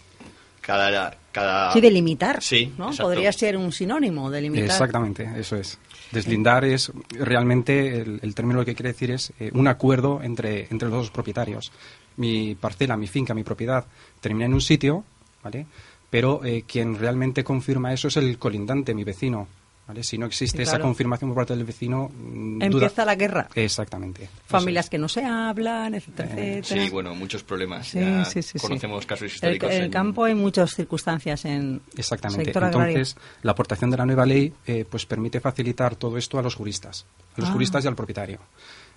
cada, 0.60 1.16
cada 1.32 1.72
sí, 1.72 1.80
delimitar. 1.80 2.42
Sí, 2.42 2.72
¿no? 2.78 2.86
exacto. 2.86 3.04
Podría 3.04 3.32
ser 3.32 3.56
un 3.56 3.70
sinónimo, 3.70 4.30
delimitar. 4.30 4.64
Exactamente, 4.66 5.28
eso 5.36 5.56
es. 5.56 5.78
Deslindar 6.10 6.64
es 6.64 6.90
realmente 7.10 8.00
el, 8.00 8.18
el 8.22 8.34
término 8.34 8.64
que 8.64 8.74
quiere 8.74 8.92
decir 8.92 9.12
es 9.12 9.32
eh, 9.38 9.50
un 9.54 9.68
acuerdo 9.68 10.20
entre, 10.22 10.66
entre 10.70 10.88
los 10.88 10.98
dos 11.02 11.10
propietarios. 11.10 11.70
Mi 12.16 12.56
parcela, 12.56 12.96
mi 12.96 13.06
finca, 13.06 13.32
mi 13.34 13.44
propiedad 13.44 13.84
termina 14.20 14.46
en 14.46 14.54
un 14.54 14.60
sitio, 14.60 15.04
¿vale? 15.44 15.66
Pero 16.10 16.44
eh, 16.44 16.64
quien 16.66 16.98
realmente 16.98 17.44
confirma 17.44 17.92
eso 17.92 18.08
es 18.08 18.16
el 18.16 18.36
colindante, 18.38 18.94
mi 18.94 19.04
vecino. 19.04 19.46
¿vale? 19.86 20.04
Si 20.04 20.18
no 20.18 20.26
existe 20.26 20.58
Sí, 20.58 20.62
esa 20.62 20.78
confirmación 20.78 21.30
por 21.30 21.38
parte 21.38 21.56
del 21.56 21.64
vecino, 21.64 22.08
mm, 22.14 22.58
duda- 22.60 22.66
Empieza 22.66 23.04
la 23.04 23.16
guerra. 23.16 23.48
Exactamente. 23.56 24.28
Familias 24.46 24.86
es. 24.86 24.90
que 24.90 24.98
no 24.98 25.08
se 25.08 25.24
hablan, 25.24 25.94
etcétera, 25.96 26.28
Eh, 26.36 26.58
etcétera. 26.58 26.84
Sí, 26.84 26.90
bueno, 26.90 27.12
muchos 27.16 27.42
problemas. 27.42 27.88
Sí, 27.88 27.98
Ya 27.98 28.24
sí, 28.24 28.40
sí, 28.40 28.56
sí. 28.56 28.58
conocemos 28.64 29.04
casos 29.04 29.22
El, 29.22 29.34
históricos. 29.34 29.70
el 29.72 29.84
en- 29.86 29.90
campo 29.90 30.22
hay 30.24 30.34
muchas 30.36 30.70
circunstancias 30.76 31.44
en 31.44 31.80
Exactamente. 31.96 32.44
sector 32.44 32.62
agrario. 32.64 32.88
Entonces, 32.98 33.16
la 33.42 33.50
aportación 33.50 33.90
de 33.90 33.96
la 33.96 34.06
nueva 34.06 34.26
ley 34.26 34.52
eh, 34.64 34.84
pues 34.88 35.06
permite 35.06 35.40
facilitar 35.40 35.96
todo 35.96 36.18
esto 36.18 36.38
a 36.38 36.42
los 36.42 36.54
juristas, 36.54 37.04
a 37.36 37.40
los 37.40 37.50
Ah. 37.50 37.52
juristas 37.52 37.84
y 37.84 37.88
al 37.88 37.96
propietario. 37.96 38.38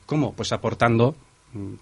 ¿Cómo? 0.06 0.34
Pues 0.34 0.52
aportando 0.52 1.16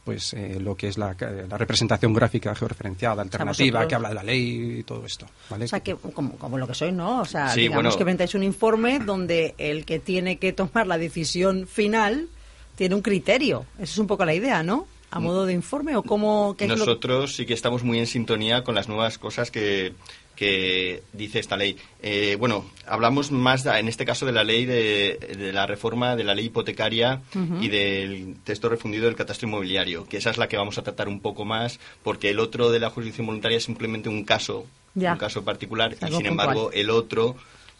pues 0.03 0.33
eh, 0.33 0.57
lo 0.59 0.75
que 0.75 0.87
es 0.89 0.97
la, 0.97 1.15
la 1.49 1.57
representación 1.57 2.13
gráfica 2.13 2.53
georreferenciada, 2.55 3.21
alternativa, 3.21 3.87
que 3.87 3.95
habla 3.95 4.09
de 4.09 4.15
la 4.15 4.23
ley 4.23 4.79
y 4.79 4.83
todo 4.83 5.05
esto. 5.05 5.25
¿vale? 5.49 5.65
O 5.65 5.67
sea, 5.67 5.79
que 5.79 5.95
como, 5.95 6.33
como 6.37 6.57
lo 6.57 6.67
que 6.67 6.73
soy, 6.73 6.91
¿no? 6.91 7.21
O 7.21 7.25
sea, 7.25 7.49
Sí, 7.49 7.61
digamos 7.61 7.83
bueno. 7.83 7.97
que 7.97 8.03
presentáis 8.03 8.35
un 8.35 8.43
informe 8.43 8.99
donde 8.99 9.55
el 9.57 9.85
que 9.85 9.99
tiene 9.99 10.37
que 10.37 10.53
tomar 10.53 10.87
la 10.87 10.97
decisión 10.97 11.67
final 11.67 12.27
tiene 12.75 12.95
un 12.95 13.01
criterio. 13.01 13.65
Esa 13.75 13.83
es 13.93 13.97
un 13.97 14.07
poco 14.07 14.25
la 14.25 14.33
idea, 14.33 14.63
¿no? 14.63 14.87
A 15.13 15.19
modo 15.19 15.45
de 15.45 15.51
informe 15.51 15.95
o 15.97 16.03
cómo... 16.03 16.55
qué 16.57 16.63
es 16.65 16.69
lo- 16.69 16.77
Nosotros 16.77 17.35
sí 17.35 17.45
que 17.45 17.53
estamos 17.53 17.83
muy 17.83 17.99
en 17.99 18.07
sintonía 18.07 18.63
con 18.63 18.75
las 18.75 18.87
nuevas 18.87 19.17
cosas 19.17 19.51
que, 19.51 19.93
que 20.35 21.03
dice 21.13 21.39
esta 21.39 21.55
ley. 21.57 21.77
Eh, 22.01 22.35
bueno, 22.39 22.65
hablamos 22.87 23.31
más 23.31 23.65
en 23.65 23.87
este 23.87 24.05
caso 24.05 24.25
de 24.25 24.31
la 24.31 24.43
ley 24.43 24.65
de, 24.65 25.35
de 25.37 25.53
la 25.53 25.67
reforma 25.67 26.15
de 26.15 26.23
la 26.23 26.33
ley 26.33 26.45
hipotecaria 26.45 27.21
y 27.59 27.67
del 27.67 28.35
texto 28.43 28.67
refundido 28.69 29.05
del 29.05 29.15
catastro 29.15 29.47
inmobiliario, 29.47 30.05
que 30.07 30.17
esa 30.17 30.31
es 30.31 30.37
la 30.37 30.47
que 30.47 30.57
vamos 30.57 30.77
a 30.77 30.83
tratar 30.83 31.07
un 31.07 31.19
poco 31.19 31.45
más, 31.45 31.79
porque 32.03 32.29
el 32.31 32.39
otro 32.39 32.71
de 32.71 32.79
la 32.79 32.89
jurisdicción 32.89 33.27
voluntaria 33.27 33.57
es 33.57 33.63
simplemente 33.65 34.09
un 34.09 34.23
caso, 34.23 34.65
Ya. 34.95 35.13
un 35.13 35.19
caso 35.19 35.43
particular, 35.43 35.93
y 35.93 36.11
sin 36.13 36.25
embargo 36.25 36.63
puntual. 36.63 36.79
el 36.81 36.89
otro 36.89 37.35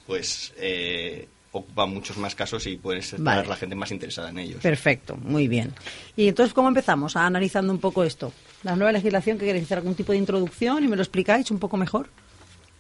pues 0.06 0.54
eh, 0.58 1.28
ocupa 1.54 1.86
muchos 1.86 2.18
más 2.18 2.36
casos 2.36 2.66
y 2.68 2.78
puedes 2.78 3.06
estar 3.14 3.20
Vale. 3.22 3.48
la 3.48 3.56
gente 3.56 3.76
más 3.76 3.92
interesada 3.92 4.30
en 4.30 4.40
ellos. 4.40 4.62
Perfecto, 4.62 5.16
muy 5.18 5.48
bien. 5.48 5.74
Y 6.16 6.28
entonces, 6.28 6.54
¿cómo 6.54 6.68
empezamos? 6.68 7.16
A 7.16 7.26
analizando 7.26 7.74
un 7.74 7.80
poco 7.80 8.04
esto. 8.04 8.32
La 8.64 8.76
nueva 8.76 8.92
legislación, 8.92 9.38
que 9.38 9.46
queréis 9.46 9.66
hacer 9.66 9.80
algún 9.80 9.96
tipo 9.96 10.12
de 10.12 10.18
introducción 10.20 10.84
y 10.84 10.88
me 10.88 10.96
lo 10.96 11.02
explicáis 11.02 11.50
un 11.52 11.60
poco 11.60 11.76
mejor. 11.78 12.10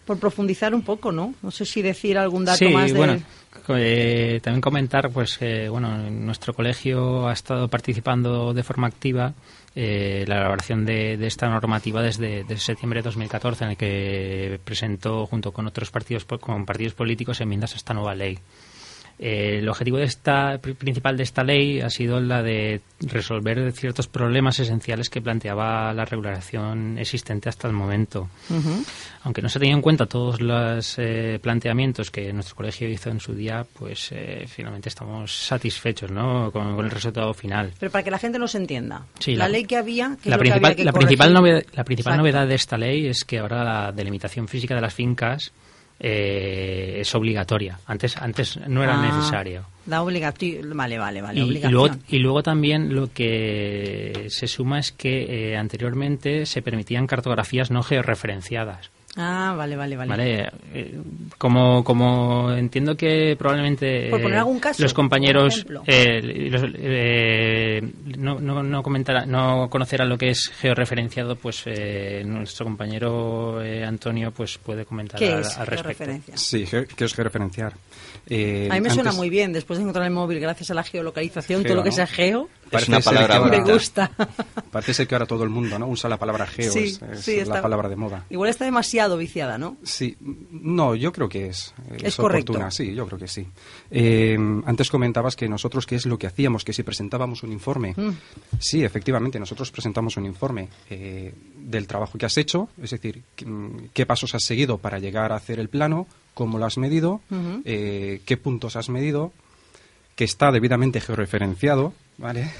Por 0.05 0.19
profundizar 0.19 0.73
un 0.73 0.81
poco, 0.81 1.11
¿no? 1.11 1.33
No 1.41 1.51
sé 1.51 1.65
si 1.65 1.81
decir 1.81 2.17
algún 2.17 2.45
dato 2.45 2.57
sí, 2.57 2.69
más 2.73 2.91
de... 2.91 2.97
bueno, 2.97 3.21
eh, 3.69 4.39
también 4.43 4.61
comentar 4.61 5.09
pues 5.11 5.37
que 5.37 5.69
bueno, 5.69 6.09
nuestro 6.09 6.53
colegio 6.53 7.27
ha 7.27 7.33
estado 7.33 7.67
participando 7.67 8.53
de 8.53 8.63
forma 8.63 8.87
activa 8.87 9.33
eh, 9.75 10.25
la 10.27 10.37
elaboración 10.37 10.85
de, 10.85 11.17
de 11.17 11.27
esta 11.27 11.47
normativa 11.47 12.01
desde, 12.01 12.43
desde 12.43 12.57
septiembre 12.57 12.99
de 12.99 13.03
2014 13.03 13.63
en 13.63 13.69
el 13.71 13.77
que 13.77 14.59
presentó 14.63 15.25
junto 15.27 15.51
con 15.51 15.67
otros 15.67 15.91
partidos 15.91 16.25
con 16.25 16.65
partidos 16.65 16.93
políticos 16.93 17.39
enmiendas 17.41 17.73
a 17.73 17.77
esta 17.77 17.93
nueva 17.93 18.15
ley. 18.15 18.39
Eh, 19.23 19.59
el 19.59 19.69
objetivo 19.69 19.97
de 19.99 20.05
esta, 20.05 20.57
pri- 20.57 20.73
principal 20.73 21.15
de 21.15 21.21
esta 21.21 21.43
ley 21.43 21.79
ha 21.79 21.91
sido 21.91 22.19
la 22.19 22.41
de 22.41 22.81
resolver 23.01 23.71
ciertos 23.71 24.07
problemas 24.07 24.59
esenciales 24.59 25.11
que 25.11 25.21
planteaba 25.21 25.93
la 25.93 26.05
regulación 26.05 26.97
existente 26.97 27.47
hasta 27.47 27.67
el 27.67 27.73
momento. 27.75 28.29
Aunque 29.23 29.43
no 29.43 29.49
se 29.49 29.59
tenían 29.59 29.77
en 29.77 29.81
cuenta 29.83 30.07
todos 30.07 30.41
los 30.41 30.95
eh, 30.97 31.39
planteamientos 31.41 32.09
que 32.09 32.33
nuestro 32.33 32.55
colegio 32.55 32.89
hizo 32.89 33.11
en 33.11 33.19
su 33.19 33.35
día, 33.35 33.63
pues 33.77 34.09
eh, 34.11 34.45
finalmente 34.47 34.89
estamos 34.89 35.31
satisfechos 35.45 36.09
¿no? 36.11 36.51
con, 36.51 36.75
con 36.75 36.85
el 36.85 36.91
resultado 36.91 37.31
final. 37.35 37.73
Pero 37.79 37.91
para 37.91 38.03
que 38.03 38.09
la 38.11 38.17
gente 38.17 38.39
nos 38.39 38.55
entienda. 38.55 39.05
Sí, 39.19 39.35
la, 39.35 39.45
la- 39.45 39.49
ley 39.51 39.65
que 39.65 39.77
había... 39.77 40.17
es 40.19 40.25
La 40.25 40.37
lo 40.37 40.41
que 40.43 40.49
principal, 40.49 40.65
había 40.71 40.75
que 40.77 40.83
la 40.83 40.93
principal, 40.93 41.27
corregir. 41.33 41.33
novedad, 41.53 41.65
la 41.75 41.83
principal 41.83 42.13
Exacto. 42.13 42.17
novedad 42.31 42.47
de 42.47 42.55
esta 42.55 42.77
ley 42.77 43.05
es 43.07 43.23
que 43.23 43.37
ahora 43.37 43.63
la 43.63 43.91
delimitación 43.91 44.47
física 44.47 44.73
de 44.73 44.81
las 44.81 44.93
fincas 44.95 45.51
eh, 46.03 46.97
es 46.99 47.13
obligatoria. 47.15 47.79
Antes, 47.85 48.17
antes 48.17 48.57
no 48.67 48.83
era 48.83 48.99
Ah, 48.99 49.05
necesario. 49.05 49.65
La 49.85 50.01
obligación... 50.01 50.75
Vale, 50.75 50.97
vale, 50.97 51.21
vale. 51.21 51.39
Y, 51.41 51.61
luego, 51.69 51.95
y 52.09 52.17
luego 52.19 52.41
también 52.43 52.93
lo 52.95 53.11
que 53.13 54.25
se 54.29 54.47
suma 54.47 54.79
es 54.79 54.91
que 54.91 55.51
eh, 55.51 55.57
anteriormente 55.57 56.45
se 56.47 56.61
permitían 56.63 57.07
cartografías 57.07 57.69
no 57.71 57.83
georreferenciadas. 57.83 58.89
Ah, 59.17 59.53
vale, 59.57 59.75
vale, 59.75 59.97
vale. 59.97 60.09
Vale, 60.09 60.49
eh, 60.73 60.97
como, 61.37 61.83
como 61.83 62.49
entiendo 62.53 62.95
que 62.95 63.35
probablemente 63.37 64.09
Por 64.09 64.21
poner 64.21 64.37
eh, 64.37 64.39
algún 64.39 64.59
caso, 64.61 64.81
los 64.81 64.93
compañeros 64.93 65.65
por 65.65 65.73
ejemplo. 65.73 65.83
eh, 65.85 66.49
los- 66.49 66.71
eh, 66.77 67.81
no, 68.17 68.39
no, 68.39 68.63
no, 68.63 68.81
comentará- 68.81 69.25
no 69.25 69.69
conocerán 69.69 70.07
lo 70.07 70.17
que 70.17 70.29
es 70.29 70.47
georreferenciado, 70.59 71.35
pues 71.35 71.63
eh, 71.65 72.23
nuestro 72.25 72.65
compañero 72.65 73.61
eh, 73.61 73.83
Antonio 73.83 74.31
pues 74.31 74.57
puede 74.57 74.85
comentar 74.85 75.19
¿Qué 75.19 75.33
al, 75.33 75.41
es 75.41 75.57
al 75.57 75.67
respecto. 75.67 76.05
Sí, 76.35 76.65
ge- 76.65 76.85
que 76.87 77.03
os 77.03 77.15
referenciar. 77.17 77.73
Eh, 78.29 78.69
A 78.71 78.75
mí 78.75 78.81
me 78.81 78.89
suena 78.91 79.11
muy 79.11 79.29
bien, 79.29 79.51
después 79.51 79.77
de 79.77 79.83
encontrar 79.83 80.05
el 80.05 80.13
móvil, 80.13 80.39
gracias 80.39 80.71
a 80.71 80.73
la 80.73 80.83
geolocalización, 80.83 81.63
todo 81.63 81.75
lo 81.75 81.83
que 81.83 81.89
¿no? 81.89 81.95
sea 81.95 82.07
geo, 82.07 82.47
Es 82.71 82.87
una 82.87 82.99
Parece 82.99 83.01
ser 83.01 83.03
palabra 83.03 83.27
que 83.27 83.33
ahora- 83.33 83.51
me 83.51 83.57
bonita. 83.57 83.73
gusta. 83.73 84.11
Parece 84.71 84.93
ser 84.93 85.07
que 85.07 85.15
ahora 85.15 85.25
todo 85.25 85.43
el 85.43 85.49
mundo 85.49 85.77
¿no? 85.77 85.87
usa 85.87 86.09
la 86.09 86.17
palabra 86.17 86.47
geo, 86.47 86.71
sí, 86.71 86.79
es, 86.85 87.01
es 87.01 87.19
sí, 87.21 87.43
la 87.45 87.61
palabra 87.61 87.89
de 87.89 87.95
moda. 87.97 88.25
Igual 88.29 88.49
está 88.49 88.63
demasiado 88.65 89.17
viciada, 89.17 89.57
¿no? 89.57 89.77
Sí, 89.83 90.15
no, 90.51 90.95
yo 90.95 91.11
creo 91.11 91.27
que 91.27 91.47
es, 91.47 91.73
Es 92.01 92.15
correcto. 92.15 92.53
oportuna, 92.53 92.71
sí, 92.71 92.93
yo 92.95 93.05
creo 93.07 93.19
que 93.19 93.27
sí. 93.27 93.45
Eh, 93.89 94.37
antes 94.65 94.89
comentabas 94.89 95.35
que 95.35 95.49
nosotros, 95.49 95.85
¿qué 95.85 95.95
es 95.95 96.05
lo 96.05 96.17
que 96.17 96.27
hacíamos? 96.27 96.63
Que 96.63 96.71
si 96.73 96.83
presentábamos 96.83 97.43
un 97.43 97.51
informe. 97.51 97.93
Mm. 97.97 98.11
Sí, 98.59 98.83
efectivamente, 98.83 99.39
nosotros 99.39 99.69
presentamos 99.71 100.15
un 100.17 100.25
informe 100.25 100.69
eh, 100.89 101.33
del 101.57 101.87
trabajo 101.87 102.17
que 102.17 102.25
has 102.25 102.37
hecho, 102.37 102.69
es 102.81 102.91
decir, 102.91 103.21
qué, 103.35 103.45
qué 103.93 104.05
pasos 104.05 104.33
has 104.35 104.43
seguido 104.43 104.77
para 104.77 104.99
llegar 104.99 105.31
a 105.33 105.35
hacer 105.35 105.59
el 105.59 105.67
plano, 105.69 106.07
cómo 106.33 106.57
lo 106.57 106.65
has 106.65 106.77
medido, 106.77 107.19
eh, 107.65 108.21
qué 108.25 108.37
puntos 108.37 108.75
has 108.77 108.87
medido, 108.89 109.33
que 110.15 110.23
está 110.23 110.51
debidamente 110.51 111.01
georreferenciado, 111.01 111.93
¿vale? 112.17 112.51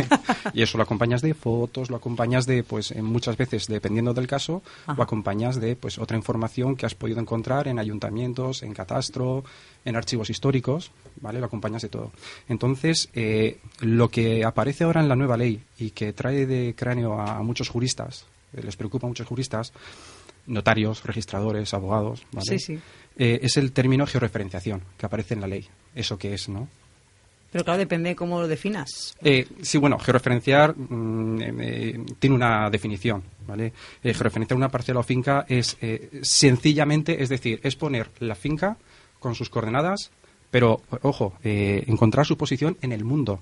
y 0.54 0.62
eso 0.62 0.78
lo 0.78 0.84
acompañas 0.84 1.22
de 1.22 1.34
fotos, 1.34 1.90
lo 1.90 1.96
acompañas 1.96 2.46
de, 2.46 2.62
pues, 2.62 2.94
muchas 2.96 3.36
veces, 3.36 3.66
dependiendo 3.66 4.14
del 4.14 4.26
caso, 4.26 4.62
Ajá. 4.86 4.94
lo 4.96 5.02
acompañas 5.02 5.60
de, 5.60 5.76
pues, 5.76 5.98
otra 5.98 6.16
información 6.16 6.76
que 6.76 6.86
has 6.86 6.94
podido 6.94 7.20
encontrar 7.20 7.68
en 7.68 7.78
ayuntamientos, 7.78 8.62
en 8.62 8.74
catastro, 8.74 9.44
en 9.84 9.96
archivos 9.96 10.30
históricos, 10.30 10.90
¿vale? 11.20 11.40
Lo 11.40 11.46
acompañas 11.46 11.82
de 11.82 11.88
todo. 11.88 12.12
Entonces, 12.48 13.08
eh, 13.14 13.58
lo 13.80 14.08
que 14.08 14.44
aparece 14.44 14.84
ahora 14.84 15.00
en 15.00 15.08
la 15.08 15.16
nueva 15.16 15.36
ley 15.36 15.62
y 15.78 15.90
que 15.90 16.12
trae 16.12 16.46
de 16.46 16.74
cráneo 16.76 17.20
a, 17.20 17.38
a 17.38 17.42
muchos 17.42 17.68
juristas, 17.68 18.26
eh, 18.52 18.62
les 18.62 18.76
preocupa 18.76 19.06
a 19.06 19.08
muchos 19.08 19.26
juristas, 19.26 19.72
notarios, 20.46 21.04
registradores, 21.04 21.74
abogados, 21.74 22.26
¿vale? 22.32 22.46
Sí, 22.46 22.58
sí. 22.58 22.78
Eh, 23.16 23.40
es 23.42 23.56
el 23.56 23.72
término 23.72 24.06
georreferenciación 24.06 24.82
que 24.96 25.06
aparece 25.06 25.34
en 25.34 25.40
la 25.40 25.46
ley. 25.46 25.68
¿Eso 25.94 26.18
qué 26.18 26.34
es, 26.34 26.48
no? 26.48 26.68
Pero 27.50 27.64
claro, 27.64 27.78
depende 27.78 28.10
de 28.10 28.16
cómo 28.16 28.40
lo 28.40 28.46
definas. 28.48 29.16
Eh, 29.22 29.46
sí, 29.62 29.78
bueno, 29.78 29.98
georreferenciar 29.98 30.76
mm, 30.76 31.40
eh, 31.40 31.54
eh, 31.60 32.00
tiene 32.18 32.36
una 32.36 32.68
definición, 32.68 33.22
¿vale? 33.46 33.72
Eh, 34.02 34.12
georreferenciar 34.12 34.56
una 34.56 34.68
parcela 34.68 35.00
o 35.00 35.02
finca 35.02 35.46
es 35.48 35.76
eh, 35.80 36.10
sencillamente, 36.22 37.22
es 37.22 37.28
decir, 37.30 37.58
es 37.62 37.74
poner 37.76 38.10
la 38.20 38.34
finca 38.34 38.76
con 39.18 39.34
sus 39.34 39.48
coordenadas, 39.48 40.10
pero, 40.50 40.82
ojo, 41.02 41.34
encontrar 41.42 42.24
su 42.26 42.36
posición 42.38 42.76
en 42.82 42.92
el 42.92 43.04
mundo. 43.04 43.40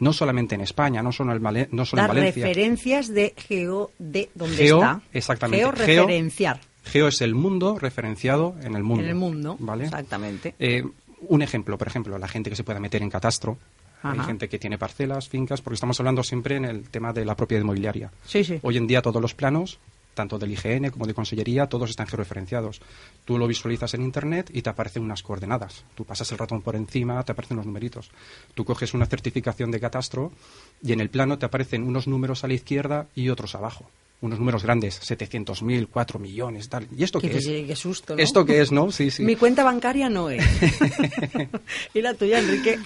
No 0.00 0.12
solamente 0.12 0.54
en 0.54 0.60
España, 0.60 1.02
no 1.02 1.10
solo 1.10 1.32
en, 1.32 1.42
Vale- 1.42 1.68
no 1.72 1.84
solo 1.84 2.02
en 2.02 2.08
Valencia. 2.08 2.46
referencias 2.46 3.08
de 3.08 3.34
geo 3.36 3.90
de 3.98 4.30
donde 4.34 4.56
Geo, 4.56 4.76
está. 4.76 5.00
exactamente. 5.12 5.64
Georreferenciar. 5.64 6.60
Geo 6.84 7.08
es 7.08 7.20
el 7.20 7.34
mundo 7.34 7.78
referenciado 7.78 8.54
en 8.62 8.76
el 8.76 8.84
mundo. 8.84 9.02
En 9.02 9.08
el 9.08 9.14
mundo, 9.16 9.56
¿vale? 9.58 9.84
exactamente. 9.84 10.54
Eh, 10.60 10.84
un 11.22 11.42
ejemplo, 11.42 11.76
por 11.78 11.88
ejemplo, 11.88 12.18
la 12.18 12.28
gente 12.28 12.50
que 12.50 12.56
se 12.56 12.64
pueda 12.64 12.80
meter 12.80 13.02
en 13.02 13.10
catastro. 13.10 13.58
Hay 14.02 14.20
gente 14.20 14.48
que 14.48 14.60
tiene 14.60 14.78
parcelas, 14.78 15.28
fincas, 15.28 15.60
porque 15.60 15.74
estamos 15.74 15.98
hablando 15.98 16.22
siempre 16.22 16.56
en 16.56 16.64
el 16.64 16.88
tema 16.88 17.12
de 17.12 17.24
la 17.24 17.34
propiedad 17.34 17.62
inmobiliaria. 17.62 18.12
Sí, 18.24 18.44
sí. 18.44 18.60
Hoy 18.62 18.76
en 18.76 18.86
día 18.86 19.02
todos 19.02 19.20
los 19.20 19.34
planos, 19.34 19.80
tanto 20.14 20.38
del 20.38 20.52
IGN 20.52 20.90
como 20.90 21.06
de 21.06 21.14
Consellería, 21.14 21.68
todos 21.68 21.90
están 21.90 22.06
georreferenciados. 22.06 22.80
Tú 23.24 23.38
lo 23.38 23.46
visualizas 23.48 23.94
en 23.94 24.02
Internet 24.02 24.50
y 24.52 24.62
te 24.62 24.70
aparecen 24.70 25.02
unas 25.02 25.22
coordenadas. 25.22 25.84
Tú 25.96 26.04
pasas 26.04 26.30
el 26.32 26.38
ratón 26.38 26.62
por 26.62 26.76
encima, 26.76 27.22
te 27.24 27.32
aparecen 27.32 27.56
los 27.56 27.66
numeritos. 27.66 28.10
Tú 28.54 28.64
coges 28.64 28.94
una 28.94 29.06
certificación 29.06 29.70
de 29.70 29.80
catastro 29.80 30.32
y 30.82 30.92
en 30.92 31.00
el 31.00 31.10
plano 31.10 31.38
te 31.38 31.46
aparecen 31.46 31.82
unos 31.82 32.06
números 32.06 32.44
a 32.44 32.48
la 32.48 32.54
izquierda 32.54 33.08
y 33.14 33.30
otros 33.30 33.54
abajo. 33.54 33.90
Unos 34.20 34.40
números 34.40 34.64
grandes, 34.64 35.00
700.000, 35.00 35.86
4 35.92 36.18
millones, 36.18 36.68
tal. 36.68 36.88
¿Y 36.96 37.04
esto 37.04 37.20
qué, 37.20 37.30
Qué, 37.30 37.38
es? 37.38 37.46
qué- 37.46 37.66
qué 37.68 37.76
susto, 37.76 38.16
¿no? 38.16 38.20
¿Esto 38.22 38.44
qué 38.44 38.60
es, 38.60 38.72
no? 38.72 38.90
Sí, 38.90 39.12
sí. 39.12 39.22
Mi 39.22 39.36
cuenta 39.36 39.62
bancaria 39.62 40.08
no 40.08 40.28
es. 40.28 40.44
¿Y 41.94 42.02
la 42.02 42.14
tuya, 42.14 42.40
Enrique? 42.40 42.80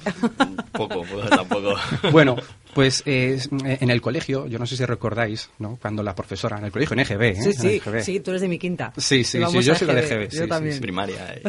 Poco, 0.72 1.02
poco, 1.02 1.20
tampoco. 1.30 1.74
Bueno, 2.10 2.36
pues 2.74 3.02
eh, 3.06 3.40
en 3.62 3.88
el 3.90 4.02
colegio, 4.02 4.46
yo 4.46 4.58
no 4.58 4.66
sé 4.66 4.76
si 4.76 4.84
recordáis, 4.84 5.48
¿no? 5.58 5.78
Cuando 5.80 6.02
la 6.02 6.14
profesora, 6.14 6.58
en 6.58 6.64
el 6.66 6.72
colegio 6.72 6.92
en 6.94 7.00
EGB, 7.00 7.22
¿eh? 7.22 7.34
Sí, 7.42 7.52
sí, 7.54 7.68
EGB. 7.82 8.02
sí, 8.02 8.20
tú 8.20 8.30
eres 8.32 8.42
de 8.42 8.48
mi 8.48 8.58
quinta. 8.58 8.92
Sí, 8.98 9.24
sí, 9.24 9.24
sí, 9.24 9.38
vamos 9.38 9.64
yo 9.64 9.74
soy 9.74 9.86
la 9.88 9.94
de 9.94 10.00
EGB, 10.06 10.30
sí, 10.30 10.36
Yo 10.36 10.42
sí, 10.44 10.48
también. 10.50 10.74
sí. 10.74 10.80
Primaria. 10.82 11.34
eh. 11.34 11.42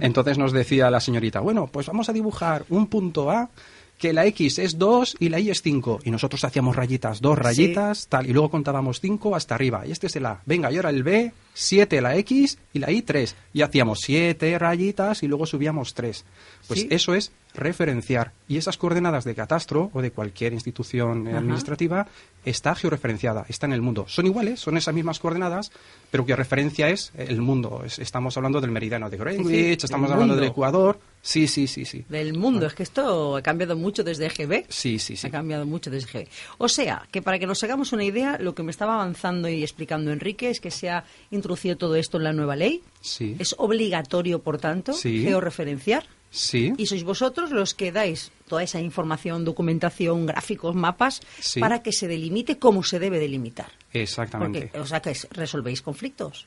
Entonces 0.00 0.38
nos 0.38 0.52
decía 0.52 0.90
la 0.90 1.00
señorita, 1.00 1.40
bueno, 1.40 1.66
pues 1.66 1.86
vamos 1.88 2.08
a 2.08 2.12
dibujar 2.12 2.64
un 2.68 2.86
punto 2.86 3.30
A, 3.32 3.50
que 3.98 4.12
la 4.12 4.24
X 4.26 4.58
es 4.58 4.78
2 4.78 5.16
y 5.18 5.28
la 5.28 5.40
Y 5.40 5.50
es 5.50 5.60
5. 5.62 6.00
Y 6.04 6.10
nosotros 6.10 6.44
hacíamos 6.44 6.76
rayitas, 6.76 7.20
dos 7.20 7.36
rayitas, 7.36 8.06
tal, 8.08 8.26
y 8.28 8.32
luego 8.32 8.50
contábamos 8.50 9.00
5 9.00 9.34
hasta 9.34 9.54
arriba. 9.56 9.86
Y 9.86 9.90
este 9.92 10.06
es 10.06 10.16
el 10.16 10.26
A. 10.26 10.40
Venga, 10.46 10.70
y 10.72 10.76
ahora 10.76 10.90
el 10.90 11.02
B, 11.02 11.32
7 11.54 12.00
la 12.00 12.16
X 12.16 12.58
y 12.72 12.78
la 12.78 12.90
Y 12.90 13.02
3. 13.02 13.34
Y 13.52 13.62
hacíamos 13.62 14.00
7 14.00 14.58
rayitas 14.58 15.22
y 15.22 15.28
luego 15.28 15.46
subíamos 15.46 15.94
3. 15.94 16.24
Pues 16.68 16.80
Sí. 16.80 16.88
eso 16.90 17.14
es 17.14 17.32
referenciar. 17.54 18.32
Y 18.48 18.56
esas 18.56 18.76
coordenadas 18.78 19.24
de 19.24 19.34
catastro 19.34 19.90
o 19.92 20.00
de 20.02 20.10
cualquier 20.10 20.52
institución 20.52 21.28
Ajá. 21.28 21.38
administrativa 21.38 22.06
está 22.44 22.74
georreferenciada, 22.74 23.44
está 23.48 23.66
en 23.66 23.72
el 23.74 23.82
mundo. 23.82 24.06
Son 24.08 24.24
iguales, 24.26 24.58
son 24.60 24.76
esas 24.78 24.94
mismas 24.94 25.18
coordenadas, 25.18 25.70
pero 26.10 26.24
que 26.24 26.34
referencia 26.34 26.88
es 26.88 27.12
el 27.16 27.42
mundo. 27.42 27.82
Es- 27.84 27.98
estamos 27.98 28.36
hablando 28.36 28.60
del 28.60 28.70
meridiano 28.70 29.10
de 29.10 29.16
Greenwich, 29.18 29.80
sí, 29.80 29.84
estamos 29.84 30.10
hablando 30.10 30.34
del. 30.36 30.44
Ecuador. 30.44 30.98
Sí, 31.20 31.46
sí, 31.48 31.66
sí, 31.66 31.84
sí. 31.84 32.04
Del 32.08 32.38
mundo, 32.38 32.64
es 32.66 32.74
que 32.74 32.84
esto 32.84 33.36
ha 33.36 33.42
cambiado 33.42 33.76
mucho 33.76 34.02
desde 34.04 34.26
EGB. 34.26 34.64
Sí, 34.68 34.98
sí, 34.98 35.16
sí. 35.16 35.26
Ha 35.26 35.30
cambiado 35.30 35.66
mucho 35.66 35.90
desde 35.90 36.08
EGB. 36.20 36.28
O 36.58 36.68
sea, 36.68 37.06
que 37.10 37.20
para 37.20 37.38
que 37.38 37.46
nos 37.46 37.62
hagamos 37.64 37.92
una 37.92 38.04
idea, 38.04 38.38
lo 38.40 38.54
que 38.54 38.62
me 38.62 38.70
estaba 38.70 38.94
avanzando 38.94 39.48
y 39.48 39.62
explicando 39.62 40.10
Enrique 40.12 40.48
es 40.48 40.60
que 40.60 40.70
se 40.70 40.88
ha 40.88 41.04
introducido 41.30 41.76
todo 41.76 41.96
esto 41.96 42.16
en 42.16 42.24
la 42.24 42.32
nueva 42.32 42.56
ley. 42.56 42.82
Sí. 43.02 43.36
Es 43.38 43.54
obligatorio, 43.58 44.38
por 44.42 44.58
tanto, 44.58 44.92
Sí. 44.94 45.22
georreferenciar. 45.22 46.04
Sí. 46.30 46.72
Y 46.76 46.86
sois 46.86 47.04
vosotros 47.04 47.50
los 47.50 47.74
que 47.74 47.90
dais 47.92 48.30
toda 48.46 48.62
esa 48.62 48.80
información, 48.80 49.44
documentación, 49.44 50.26
gráficos, 50.26 50.74
mapas, 50.74 51.20
Sí. 51.40 51.58
para 51.60 51.82
que 51.82 51.92
se 51.92 52.06
delimite 52.08 52.58
como 52.58 52.82
se 52.82 52.98
debe 52.98 53.18
delimitar. 53.18 53.72
Exactamente. 53.92 54.68
Porque, 54.68 54.78
o 54.80 54.86
sea, 54.86 55.00
que 55.00 55.10
es- 55.10 55.26
resolvéis 55.30 55.80
conflictos. 55.82 56.46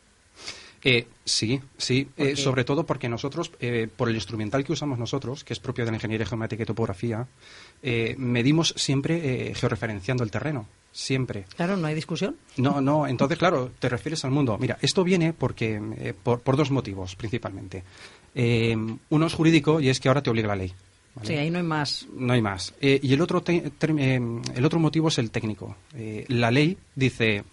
Eh, 0.83 1.05
sí, 1.25 1.61
sí, 1.77 2.09
eh, 2.17 2.35
sobre 2.35 2.63
todo 2.63 2.85
porque 2.87 3.07
nosotros, 3.07 3.51
eh, 3.59 3.87
por 3.95 4.09
el 4.09 4.15
instrumental 4.15 4.63
que 4.63 4.73
usamos 4.73 4.97
nosotros, 4.97 5.43
que 5.43 5.53
es 5.53 5.59
propio 5.59 5.85
de 5.85 5.91
la 5.91 5.97
ingeniería 5.97 6.25
geomática 6.25 6.63
y 6.63 6.65
topografía, 6.65 7.27
medimos 8.17 8.73
siempre 8.77 9.53
georreferenciando 9.55 10.23
el 10.23 10.31
terreno. 10.31 10.67
Siempre. 10.91 11.45
Claro, 11.55 11.77
no 11.77 11.87
hay 11.87 11.95
discusión. 11.95 12.35
No, 12.57 12.81
no, 12.81 13.07
entonces, 13.07 13.37
claro, 13.37 13.71
te 13.79 13.89
refieres 13.89 14.23
al 14.25 14.31
mundo. 14.31 14.57
Mira, 14.59 14.77
esto 14.81 15.03
viene 15.03 15.33
porque 15.33 15.81
eh, 15.97 16.13
por, 16.21 16.41
por 16.41 16.57
dos 16.57 16.71
motivos, 16.71 17.15
principalmente. 17.15 17.83
Eh, 18.35 18.75
uno 19.09 19.25
es 19.25 19.33
jurídico 19.33 19.79
y 19.79 19.89
es 19.89 19.99
que 19.99 20.07
ahora 20.07 20.21
te 20.21 20.29
obliga 20.29 20.47
la 20.49 20.55
ley. 20.55 20.73
¿vale? 21.15 21.27
Sí, 21.27 21.33
ahí 21.35 21.49
no 21.49 21.57
hay 21.59 21.63
más. 21.65 22.07
No 22.15 22.33
hay 22.33 22.41
más. 22.41 22.73
Eh, 22.81 22.99
y 23.03 23.13
el 23.13 23.21
otro, 23.21 23.41
te- 23.41 23.71
ter- 23.77 23.91
el 23.99 24.65
otro 24.65 24.79
motivo 24.79 25.07
es 25.09 25.17
el 25.17 25.31
técnico. 25.31 25.75
La 26.27 26.51
ley 26.51 26.77
dice 26.95 27.43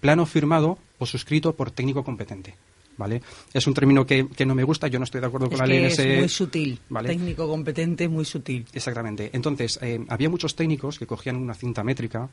plano 0.00 0.26
firmado 0.26 0.78
o 0.98 1.06
suscrito 1.06 1.54
por 1.54 1.70
técnico 1.70 2.02
competente. 2.04 2.54
¿Vale? 2.96 3.22
Es 3.54 3.64
un 3.68 3.74
término 3.74 4.04
que, 4.04 4.26
que 4.26 4.44
no 4.44 4.56
me 4.56 4.64
gusta, 4.64 4.88
yo 4.88 4.98
no 4.98 5.04
estoy 5.04 5.20
de 5.20 5.28
acuerdo 5.28 5.46
Es 5.46 5.50
con 5.50 5.58
la 5.60 5.66
ley 5.66 5.78
que 5.88 6.02
en 6.02 6.10
es 6.10 6.18
muy 6.18 6.28
sutil. 6.28 6.80
¿vale? 6.88 7.08
Técnico 7.10 7.46
competente, 7.46 8.08
muy 8.08 8.24
sutil. 8.24 8.66
Exactamente. 8.72 9.30
Entonces, 9.32 9.78
eh, 9.82 10.04
había 10.08 10.28
muchos 10.28 10.56
técnicos 10.56 10.98
que 10.98 11.06
cogían 11.06 11.36
una 11.36 11.54
cinta 11.54 11.84
métrica 11.84 12.28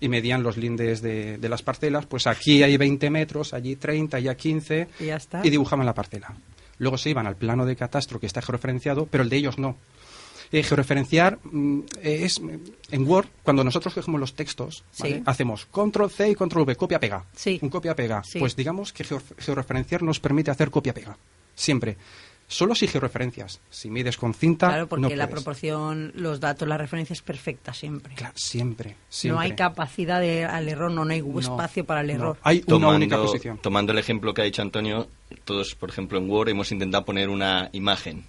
y 0.00 0.08
medían 0.08 0.42
los 0.42 0.56
lindes 0.56 1.02
de, 1.02 1.38
de 1.38 1.48
las 1.48 1.62
parcelas. 1.62 2.06
Pues 2.06 2.26
aquí 2.26 2.62
hay 2.62 2.76
20 2.76 3.10
metros, 3.10 3.52
allí 3.54 3.76
30, 3.76 4.16
allá 4.16 4.34
15. 4.36 4.88
Y 5.00 5.04
ya 5.06 5.16
está. 5.16 5.40
Y 5.44 5.50
dibujaban 5.50 5.84
la 5.86 5.94
parcela. 5.94 6.34
Luego 6.78 6.96
se 6.96 7.10
iban 7.10 7.26
al 7.26 7.36
plano 7.36 7.66
de 7.66 7.76
catastro 7.76 8.18
que 8.18 8.26
está 8.26 8.40
georreferenciado, 8.40 9.06
pero 9.06 9.22
el 9.22 9.28
de 9.28 9.36
ellos 9.36 9.58
no. 9.58 9.76
Eh, 10.52 10.64
georreferenciar 10.64 11.38
mm, 11.44 11.80
es 12.02 12.40
mm, 12.40 12.50
en 12.90 13.06
Word, 13.08 13.28
cuando 13.44 13.62
nosotros 13.62 13.94
cogemos 13.94 14.18
los 14.18 14.34
textos, 14.34 14.82
¿vale? 14.98 15.16
Sí. 15.18 15.22
hacemos 15.26 15.66
control 15.66 16.10
C 16.10 16.30
y 16.30 16.34
control 16.34 16.64
V, 16.64 16.74
copia-pega. 16.74 17.24
Sí. 17.36 17.58
Un 17.62 17.68
copia-pega. 17.68 18.24
Sí. 18.24 18.40
Pues 18.40 18.56
digamos 18.56 18.92
que 18.92 19.04
geo- 19.04 19.22
georreferenciar 19.38 20.02
nos 20.02 20.18
permite 20.18 20.50
hacer 20.50 20.70
copia-pega. 20.70 21.16
Siempre. 21.54 21.96
Solo 22.52 22.74
si 22.74 22.88
georreferencias. 22.88 23.60
Si 23.70 23.88
mides 23.90 24.16
con 24.16 24.34
cinta, 24.34 24.66
Claro, 24.68 24.88
porque 24.88 25.02
no 25.02 25.08
la 25.10 25.26
puedes. 25.28 25.30
proporción, 25.30 26.10
los 26.16 26.40
datos, 26.40 26.66
la 26.66 26.76
referencia 26.76 27.14
es 27.14 27.22
perfecta 27.22 27.72
siempre. 27.72 28.14
Claro, 28.16 28.34
siempre, 28.36 28.96
siempre. 29.08 29.34
No 29.36 29.40
hay 29.40 29.54
capacidad 29.54 30.20
de, 30.20 30.44
al 30.44 30.68
error, 30.68 30.90
no, 30.90 31.04
no 31.04 31.12
hay 31.12 31.22
No, 31.22 31.38
espacio 31.38 31.84
para 31.84 32.00
el 32.00 32.08
no. 32.08 32.12
error. 32.14 32.38
Hay 32.42 32.64
una 32.66 32.88
única 32.88 33.14
tomando, 33.16 33.32
posición. 33.32 33.58
tomando 33.58 33.92
el 33.92 33.98
ejemplo 33.98 34.34
que 34.34 34.42
ha 34.42 34.44
dicho 34.44 34.62
Antonio, 34.62 35.06
todos, 35.44 35.76
por 35.76 35.90
ejemplo, 35.90 36.18
en 36.18 36.28
Word 36.28 36.48
hemos 36.48 36.72
intentado 36.72 37.04
poner 37.04 37.28
una 37.28 37.70
imagen 37.72 38.24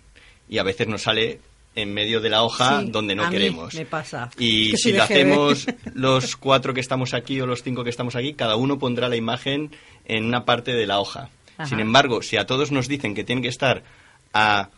y 0.47 0.59
a 0.59 0.63
veces 0.63 0.87
nos 0.87 1.01
sale 1.01 1.39
en 1.73 1.91
medio 1.93 2.21
de 2.21 2.29
la 2.29 2.43
hoja 2.43 2.81
Sí, 2.81 2.89
donde 2.91 3.15
no 3.15 3.23
a 3.23 3.29
mí 3.31 3.37
queremos. 3.37 3.73
me 3.73 3.85
pasa. 3.87 4.29
Y 4.37 4.65
Es 4.65 4.71
que 4.71 4.77
si 4.77 4.91
lo 4.93 5.01
hacemos 5.03 5.65
los 5.95 6.35
cuatro 6.35 6.73
que 6.75 6.81
estamos 6.81 7.15
aquí 7.15 7.41
o 7.41 7.47
los 7.47 7.63
cinco 7.63 7.83
que 7.83 7.89
estamos 7.89 8.15
aquí, 8.15 8.33
cada 8.33 8.55
uno 8.55 8.77
pondrá 8.77 9.09
la 9.09 9.15
imagen 9.15 9.71
en 10.05 10.25
una 10.25 10.45
parte 10.45 10.73
de 10.73 10.85
la 10.85 10.99
hoja. 10.99 11.29
Ajá. 11.57 11.65
Sin 11.69 11.79
embargo, 11.79 12.21
si 12.21 12.37
a 12.37 12.45
todos 12.45 12.71
nos 12.71 12.87
dicen 12.87 13.15
que 13.15 13.23
tienen 13.23 13.41
que 13.41 13.47
estar 13.49 13.83
a 14.33 14.69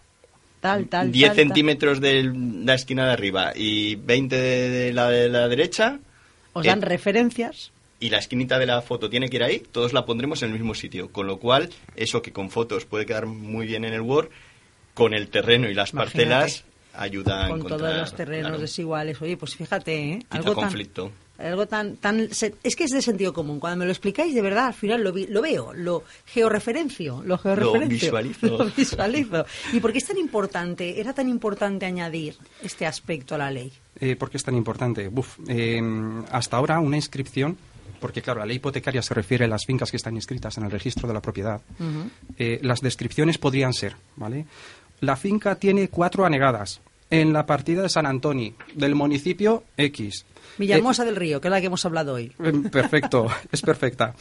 Tal, 0.62 0.88
tal, 0.88 1.12
10 1.12 1.28
tal, 1.28 1.36
tal. 1.36 1.46
centímetros 1.46 2.00
de 2.00 2.24
la 2.64 2.74
esquina 2.76 3.06
de 3.08 3.12
arriba 3.12 3.52
y 3.54 3.96
20 3.96 4.36
de, 4.38 4.94
la 4.94 5.10
de 5.10 5.28
la 5.28 5.48
derecha, 5.50 6.00
Os 6.54 6.66
dan 6.66 6.82
eh, 6.82 6.86
referencias. 6.86 7.72
y 8.00 8.10
la 8.10 8.20
esquinita 8.20 8.58
de 8.60 8.66
la 8.66 8.82
foto 8.82 9.10
tiene 9.10 9.28
que 9.28 9.36
ir 9.38 9.44
ahí, 9.44 9.60
todos 9.60 9.92
la 9.92 10.06
pondremos 10.06 10.42
en 10.42 10.50
el 10.52 10.54
mismo 10.54 10.74
sitio. 10.74 11.12
Con 11.12 11.28
lo 11.28 11.38
cual, 11.38 11.70
eso 11.98 12.22
que 12.22 12.32
con 12.32 12.50
fotos 12.50 12.86
puede 12.86 13.06
quedar 13.06 13.26
muy 13.26 13.68
bien 13.68 13.84
en 13.84 13.94
el 13.94 14.02
Word, 14.02 14.30
con 14.94 15.14
el 15.14 15.28
terreno 15.28 15.70
y 15.70 15.74
las 15.74 15.92
Imagínate. 15.92 16.30
parcelas 16.30 16.66
ayuda 16.94 17.46
a 17.46 17.50
con 17.50 17.58
encontrar, 17.58 17.80
todos 17.80 17.98
los 17.98 18.16
terrenos 18.16 18.48
claro, 18.52 18.62
desiguales. 18.62 19.22
Oye, 19.22 19.36
pues 19.36 19.56
fíjate, 19.56 20.12
¿eh? 20.14 20.20
quita 20.20 20.38
algo 20.38 20.54
tan, 20.54 20.64
conflicto. 20.64 21.12
Algo 21.38 21.66
tan, 21.68 21.96
tan 21.98 22.34
se- 22.34 22.56
es 22.64 22.76
que 22.76 22.84
es 22.84 22.92
de 22.92 23.02
sentido 23.02 23.34
común. 23.34 23.60
Cuando 23.60 23.78
me 23.80 23.86
lo 23.86 23.92
explicáis, 23.92 24.34
de 24.36 24.42
verdad, 24.42 24.68
al 24.68 24.74
final 24.74 25.04
lo, 25.04 25.12
vi- 25.12 25.28
lo 25.28 25.42
veo, 25.42 25.74
lo 25.74 26.04
georreferencio, 26.26 27.24
lo 27.26 27.38
georreferencio, 27.38 27.90
visualizo. 27.90 28.48
lo 28.58 28.66
visualizo. 28.66 29.46
¿Y 29.72 29.80
por 29.80 29.92
qué 29.92 29.98
es 29.98 30.06
tan 30.06 30.18
importante, 30.18 31.00
era 31.00 31.14
tan 31.14 31.28
importante 31.30 31.86
añadir 31.86 32.36
este 32.62 32.86
aspecto 32.86 33.36
a 33.36 33.38
la 33.40 33.52
ley? 33.52 33.72
Eh, 34.00 34.16
¿Por 34.16 34.30
qué 34.30 34.38
es 34.38 34.44
tan 34.44 34.56
importante? 34.56 35.08
Buf, 35.08 35.40
eh, 35.48 35.82
hasta 36.32 36.58
ahora 36.58 36.80
una 36.80 36.98
inscripción, 36.98 37.58
porque 38.00 38.22
claro, 38.22 38.40
la 38.42 38.46
ley 38.46 38.58
hipotecaria 38.58 39.02
se 39.02 39.14
refiere 39.14 39.46
a 39.46 39.48
las 39.48 39.66
fincas 39.66 39.90
que 39.90 39.98
están 39.98 40.16
inscritas 40.16 40.58
en 40.58 40.66
el 40.66 40.72
registro 40.72 41.08
de 41.08 41.14
la 41.14 41.22
propiedad. 41.22 41.62
Eh, 42.38 42.60
las 42.62 42.82
descripciones 42.82 43.38
podrían 43.38 43.74
ser, 43.74 43.96
¿vale? 44.18 44.46
La 45.00 45.16
finca 45.16 45.56
tiene 45.56 45.88
cuatro 45.90 46.26
anegadas 46.26 46.82
en 47.10 47.32
la 47.34 47.46
partida 47.46 47.82
de 47.84 47.90
San 47.90 48.06
Antonio, 48.06 48.54
del 48.74 48.96
municipio 48.96 49.64
X. 49.78 50.26
Villahermosa 50.58 51.06
del 51.06 51.16
Río, 51.16 51.42
que 51.42 51.48
es 51.48 51.52
la 51.52 51.60
que 51.60 51.68
hemos 51.68 51.86
hablado 51.86 52.14
hoy. 52.14 52.32
Eh, 52.44 52.54
perfecto, 52.72 53.28
es 53.52 53.62
perfecta. 53.62 54.14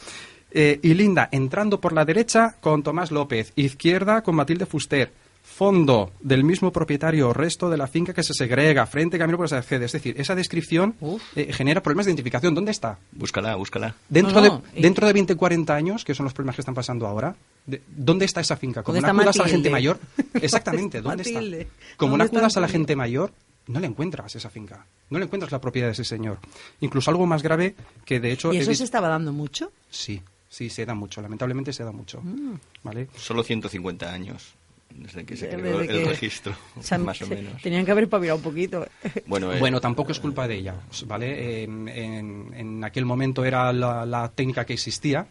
Eh, 0.51 0.79
y 0.83 0.93
Linda, 0.93 1.29
entrando 1.31 1.79
por 1.81 1.93
la 1.93 2.05
derecha 2.05 2.55
con 2.61 2.83
Tomás 2.83 3.11
López, 3.11 3.53
izquierda 3.55 4.21
con 4.21 4.35
Matilde 4.35 4.65
Fuster, 4.65 5.11
fondo 5.43 6.11
del 6.21 6.43
mismo 6.43 6.71
propietario, 6.71 7.33
resto 7.33 7.69
de 7.69 7.77
la 7.77 7.87
finca 7.87 8.13
que 8.13 8.23
se 8.23 8.33
segrega, 8.33 8.85
frente 8.85 9.17
camino 9.19 9.37
por 9.37 9.49
se 9.49 9.55
accede. 9.55 9.85
Es 9.85 9.91
decir, 9.91 10.15
esa 10.19 10.35
descripción 10.35 10.95
eh, 11.35 11.51
genera 11.53 11.81
problemas 11.83 12.05
de 12.05 12.11
identificación. 12.11 12.55
¿Dónde 12.55 12.71
está? 12.71 12.97
Búscala, 13.11 13.55
búscala. 13.55 13.95
Dentro, 14.09 14.41
No, 14.41 14.47
no, 14.47 14.63
de, 14.73 14.79
y- 14.79 14.81
dentro 14.81 15.05
de 15.05 15.13
20, 15.13 15.35
40 15.35 15.75
años, 15.75 16.05
que 16.05 16.15
son 16.15 16.23
los 16.23 16.33
problemas 16.33 16.55
que 16.55 16.61
están 16.61 16.73
pasando 16.75 17.05
ahora, 17.07 17.35
de- 17.65 17.81
¿dónde 17.87 18.25
está 18.25 18.41
esa 18.41 18.55
finca? 18.57 18.81
Como 18.83 18.95
¿Dónde 18.95 19.13
no 19.13 19.19
está 19.21 19.29
acudas 19.31 19.39
a 19.39 19.43
la 19.43 19.49
gente 19.49 19.69
mayor, 19.69 19.99
exactamente, 20.41 21.01
¿Dónde 21.01 21.23
¿dónde 21.23 21.59
está? 21.61 21.69
Como 21.97 22.11
no 22.11 22.23
¿Dónde 22.23 22.25
está 22.25 22.37
acudas 22.37 22.57
a 22.57 22.61
la 22.61 22.67
gente 22.67 22.95
mayor, 22.95 23.31
no 23.67 23.79
le 23.79 23.87
encuentras 23.87 24.35
esa 24.35 24.49
finca, 24.49 24.85
no 25.09 25.19
le 25.19 25.25
encuentras 25.25 25.51
la 25.51 25.61
propiedad 25.61 25.87
de 25.87 25.93
ese 25.93 26.03
señor. 26.03 26.39
Incluso 26.81 27.11
algo 27.11 27.25
más 27.25 27.43
grave 27.43 27.75
que 28.05 28.19
de 28.19 28.31
hecho... 28.31 28.53
¿Y 28.53 28.57
eso 28.57 28.73
se 28.73 28.83
estaba 28.83 29.07
dando 29.07 29.31
mucho? 29.33 29.71
Sí, 29.89 30.21
sí, 30.49 30.69
se 30.69 30.85
da 30.85 30.93
mucho, 30.93 31.21
lamentablemente 31.21 31.71
se 31.73 31.83
da 31.83 31.91
mucho. 31.91 32.21
Mm. 32.21 32.53
¿Vale? 32.83 33.07
Solo 33.15 33.43
150 33.43 34.11
años 34.11 34.53
desde 34.89 35.25
que 35.25 35.35
se 35.35 35.47
Desde 35.47 35.59
creó 35.59 35.79
el 35.81 35.87
que- 35.87 36.05
registro, 36.05 36.55
se 36.79 36.93
han- 36.93 37.03
más 37.03 37.19
o 37.23 37.27
menos. 37.27 37.59
Tenían 37.63 37.83
que 37.83 37.91
haber 37.91 38.07
pavilado 38.07 38.37
un 38.37 38.43
poquito. 38.43 38.85
Bueno, 39.25 39.51
eh, 39.51 39.59
Bueno, 39.59 39.81
tampoco 39.81 40.11
es 40.11 40.19
culpa 40.19 40.47
de 40.47 40.55
ella, 40.55 40.75
¿vale? 41.07 41.63
En, 41.63 41.87
en 42.53 42.83
aquel 42.83 43.03
momento 43.05 43.43
era 43.43 43.73
la, 43.73 44.05
la 44.05 44.29
técnica 44.29 44.65
que 44.65 44.73
existía, 44.73 45.25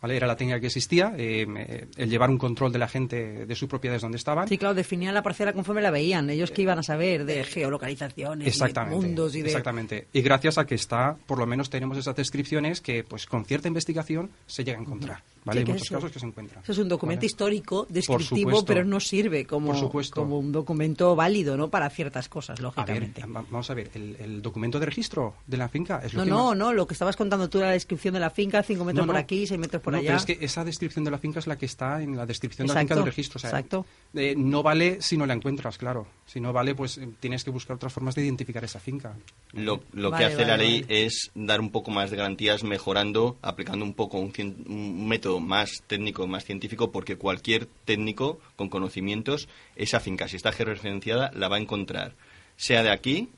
¿vale? 0.00 0.16
Era 0.16 0.26
la 0.26 0.36
técnica 0.36 0.60
que 0.60 0.66
existía, 0.66 1.14
eh, 1.16 1.46
eh, 1.56 1.86
el 1.96 2.10
llevar 2.10 2.30
un 2.30 2.38
control 2.38 2.72
de 2.72 2.78
la 2.78 2.88
gente 2.88 3.46
de 3.46 3.54
sus 3.54 3.68
propiedades 3.68 4.02
donde 4.02 4.16
estaban. 4.16 4.48
Sí, 4.48 4.58
claro, 4.58 4.74
definían 4.74 5.14
la 5.14 5.22
parcela 5.22 5.52
conforme 5.52 5.82
la 5.82 5.90
veían. 5.90 6.30
Ellos 6.30 6.50
que 6.50 6.62
iban 6.62 6.78
a 6.78 6.82
saber 6.82 7.24
de 7.24 7.44
geolocalizaciones, 7.44 8.42
y 8.42 8.44
de 8.44 8.50
Exactamente, 8.50 8.96
mundos 8.96 9.34
y 9.34 9.42
de... 9.42 9.48
exactamente. 9.48 10.08
Y 10.12 10.22
gracias 10.22 10.58
a 10.58 10.66
que 10.66 10.74
está, 10.74 11.16
por 11.26 11.38
lo 11.38 11.46
menos 11.46 11.70
tenemos 11.70 11.98
esas 11.98 12.16
descripciones 12.16 12.80
que, 12.80 13.04
pues, 13.04 13.26
con 13.26 13.44
cierta 13.44 13.68
investigación 13.68 14.30
se 14.46 14.64
llega 14.64 14.78
a 14.78 14.82
encontrar, 14.82 15.22
¿vale? 15.48 15.58
Sí, 15.58 15.58
Hay 15.60 15.64
que 15.66 15.72
muchos 15.72 15.86
eso- 15.86 15.94
casos 15.96 16.12
que 16.12 16.18
se 16.20 16.26
encuentran. 16.26 16.62
Eso 16.62 16.72
es 16.72 16.78
un 16.78 16.88
documento 16.88 17.20
¿vale? 17.20 17.26
histórico, 17.26 17.86
descriptivo, 17.88 18.50
supuesto. 18.50 18.64
pero 18.66 18.84
no 18.84 19.00
sirve 19.00 19.44
como, 19.46 19.68
Por 19.68 19.76
supuesto. 19.76 20.20
como 20.22 20.38
un 20.38 20.52
documento 20.52 21.16
válido, 21.16 21.56
¿no? 21.56 21.68
Para 21.70 21.90
ciertas 21.90 22.28
cosas, 22.28 22.58
A 22.60 22.62
ver, 22.62 22.62
lógicamente. 22.62 23.22
va- 23.22 23.44
vamos 23.50 23.70
a 23.70 23.74
ver, 23.74 23.90
el, 23.94 24.16
el 24.20 24.42
documento 24.42 24.78
de 24.78 24.86
registro 24.86 25.34
de 25.46 25.56
la 25.56 25.68
finca 25.68 26.00
es 26.04 26.14
lo 26.14 26.20
No, 26.20 26.24
que 26.24 26.30
no, 26.30 26.46
más- 26.50 26.56
no, 26.58 26.72
lo 26.72 26.86
que 26.86 26.94
estabas 26.94 27.16
contando 27.16 27.48
tú 27.48 27.58
era 27.58 27.68
la 27.68 27.72
descripción 27.72 28.14
de 28.14 28.20
la 28.20 28.30
finca, 28.30 28.62
5 28.62 28.84
metros 28.84 29.06
No, 29.06 29.12
por 29.12 29.16
aquí, 29.20 29.46
6 29.46 29.58
metros 29.58 29.82
por 29.82 29.92
No, 29.92 29.98
allá. 29.98 30.08
pero 30.08 30.18
es 30.18 30.24
que 30.26 30.38
esa 30.44 30.64
descripción 30.64 31.04
de 31.04 31.10
la 31.10 31.18
finca 31.18 31.38
es 31.38 31.46
la 31.46 31.56
que 31.58 31.66
está 31.66 32.02
en 32.02 32.16
la 32.16 32.26
descripción 32.26 32.66
de 32.68 32.74
la 32.74 32.80
finca 32.80 32.94
del 32.94 33.04
registro. 33.06 33.38
o 33.38 33.40
sea, 33.40 33.50
exacto. 33.50 33.86
eh, 34.14 34.34
no 34.36 34.62
vale 34.62 34.98
si 35.00 35.16
no 35.16 35.26
la 35.26 35.34
encuentras, 35.34 35.78
claro. 35.78 36.06
Si 36.26 36.40
no 36.40 36.52
vale, 36.52 36.74
pues 36.74 37.00
tienes 37.20 37.42
que 37.42 37.50
buscar 37.50 37.76
otras 37.76 37.92
formas 37.92 38.14
de 38.14 38.22
identificar 38.24 38.62
esa 38.62 38.78
finca. 38.80 39.14
Lo, 39.54 39.80
lo 39.92 40.10
Vale, 40.10 40.22
que 40.26 40.26
hace 40.26 40.42
vale, 40.42 40.46
la 40.48 40.56
ley 40.58 40.82
vale. 40.82 41.06
es 41.06 41.30
dar 41.34 41.60
un 41.60 41.70
poco 41.70 41.90
más 41.90 42.10
de 42.10 42.16
garantías 42.18 42.62
mejorando, 42.64 43.38
aplicando 43.40 43.84
un 43.84 43.94
poco 43.94 44.18
un, 44.18 44.32
cien- 44.32 44.56
un 44.68 45.08
método 45.08 45.37
más 45.40 45.82
técnico, 45.86 46.26
más 46.26 46.44
científico, 46.44 46.90
porque 46.92 47.16
cualquier 47.16 47.66
técnico 47.84 48.40
con 48.56 48.68
conocimientos, 48.68 49.48
esa 49.76 50.00
finca, 50.00 50.28
si 50.28 50.36
está 50.36 50.52
georreferenciada, 50.52 51.30
la 51.34 51.48
va 51.48 51.56
a 51.56 51.60
encontrar, 51.60 52.14
sea 52.56 52.82
de 52.82 52.90
aquí, 52.90 53.28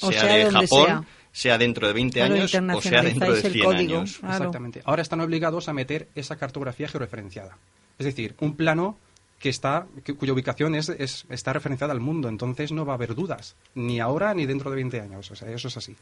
O 0.00 0.10
sea, 0.12 0.20
sea 0.22 0.34
de 0.36 0.50
Japón, 0.50 0.86
sea. 0.86 1.04
sea. 1.32 1.58
dentro 1.58 1.86
de 1.86 1.92
20 1.92 2.18
Claro, 2.20 2.34
años 2.34 2.44
o 2.44 2.48
sea 2.48 2.60
dentro 2.60 2.76
de 2.80 2.82
internacionalizáis 3.12 3.44
el 3.44 3.52
100 3.52 3.64
código. 3.64 3.96
años. 3.98 4.18
Claro. 4.18 4.34
Exactamente. 4.34 4.82
Ahora 4.84 5.02
están 5.02 5.20
obligados 5.20 5.68
a 5.68 5.72
meter 5.72 6.08
esa 6.14 6.36
cartografía 6.36 6.88
georreferenciada. 6.88 7.56
Es 7.98 8.06
decir, 8.06 8.34
un 8.40 8.54
plano 8.54 8.96
que 9.40 9.48
está, 9.48 9.86
que- 10.04 10.14
cuya 10.14 10.32
ubicación 10.32 10.74
es, 10.74 10.88
es- 10.88 11.24
está 11.30 11.52
referenciada 11.52 11.92
al 11.92 12.00
mundo. 12.00 12.28
Entonces 12.28 12.72
no 12.72 12.84
va 12.84 12.92
a 12.92 12.96
haber 12.96 13.14
dudas, 13.14 13.54
ni 13.74 14.00
ahora 14.00 14.34
ni 14.34 14.46
dentro 14.46 14.70
de 14.70 14.76
20 14.76 15.00
años. 15.00 15.30
O 15.30 15.36
sea, 15.36 15.50
eso 15.50 15.68
es 15.68 15.76
así. 15.76 15.96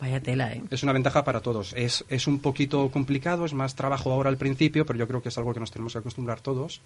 Vaya 0.00 0.20
tela, 0.20 0.52
¿eh? 0.52 0.62
Es 0.70 0.84
una 0.84 0.92
ventaja 0.92 1.24
para 1.24 1.40
todos. 1.40 1.72
Es, 1.76 2.04
es 2.08 2.28
un 2.28 2.38
poquito 2.38 2.88
complicado, 2.90 3.44
es 3.44 3.52
más 3.52 3.74
trabajo 3.74 4.12
ahora 4.12 4.30
al 4.30 4.36
principio, 4.36 4.86
pero 4.86 4.96
yo 4.98 5.08
creo 5.08 5.20
que 5.22 5.28
es 5.30 5.38
algo 5.38 5.52
que 5.52 5.58
nos 5.58 5.72
tenemos 5.72 5.92
que 5.92 5.98
acostumbrar 5.98 6.40
todos. 6.40 6.80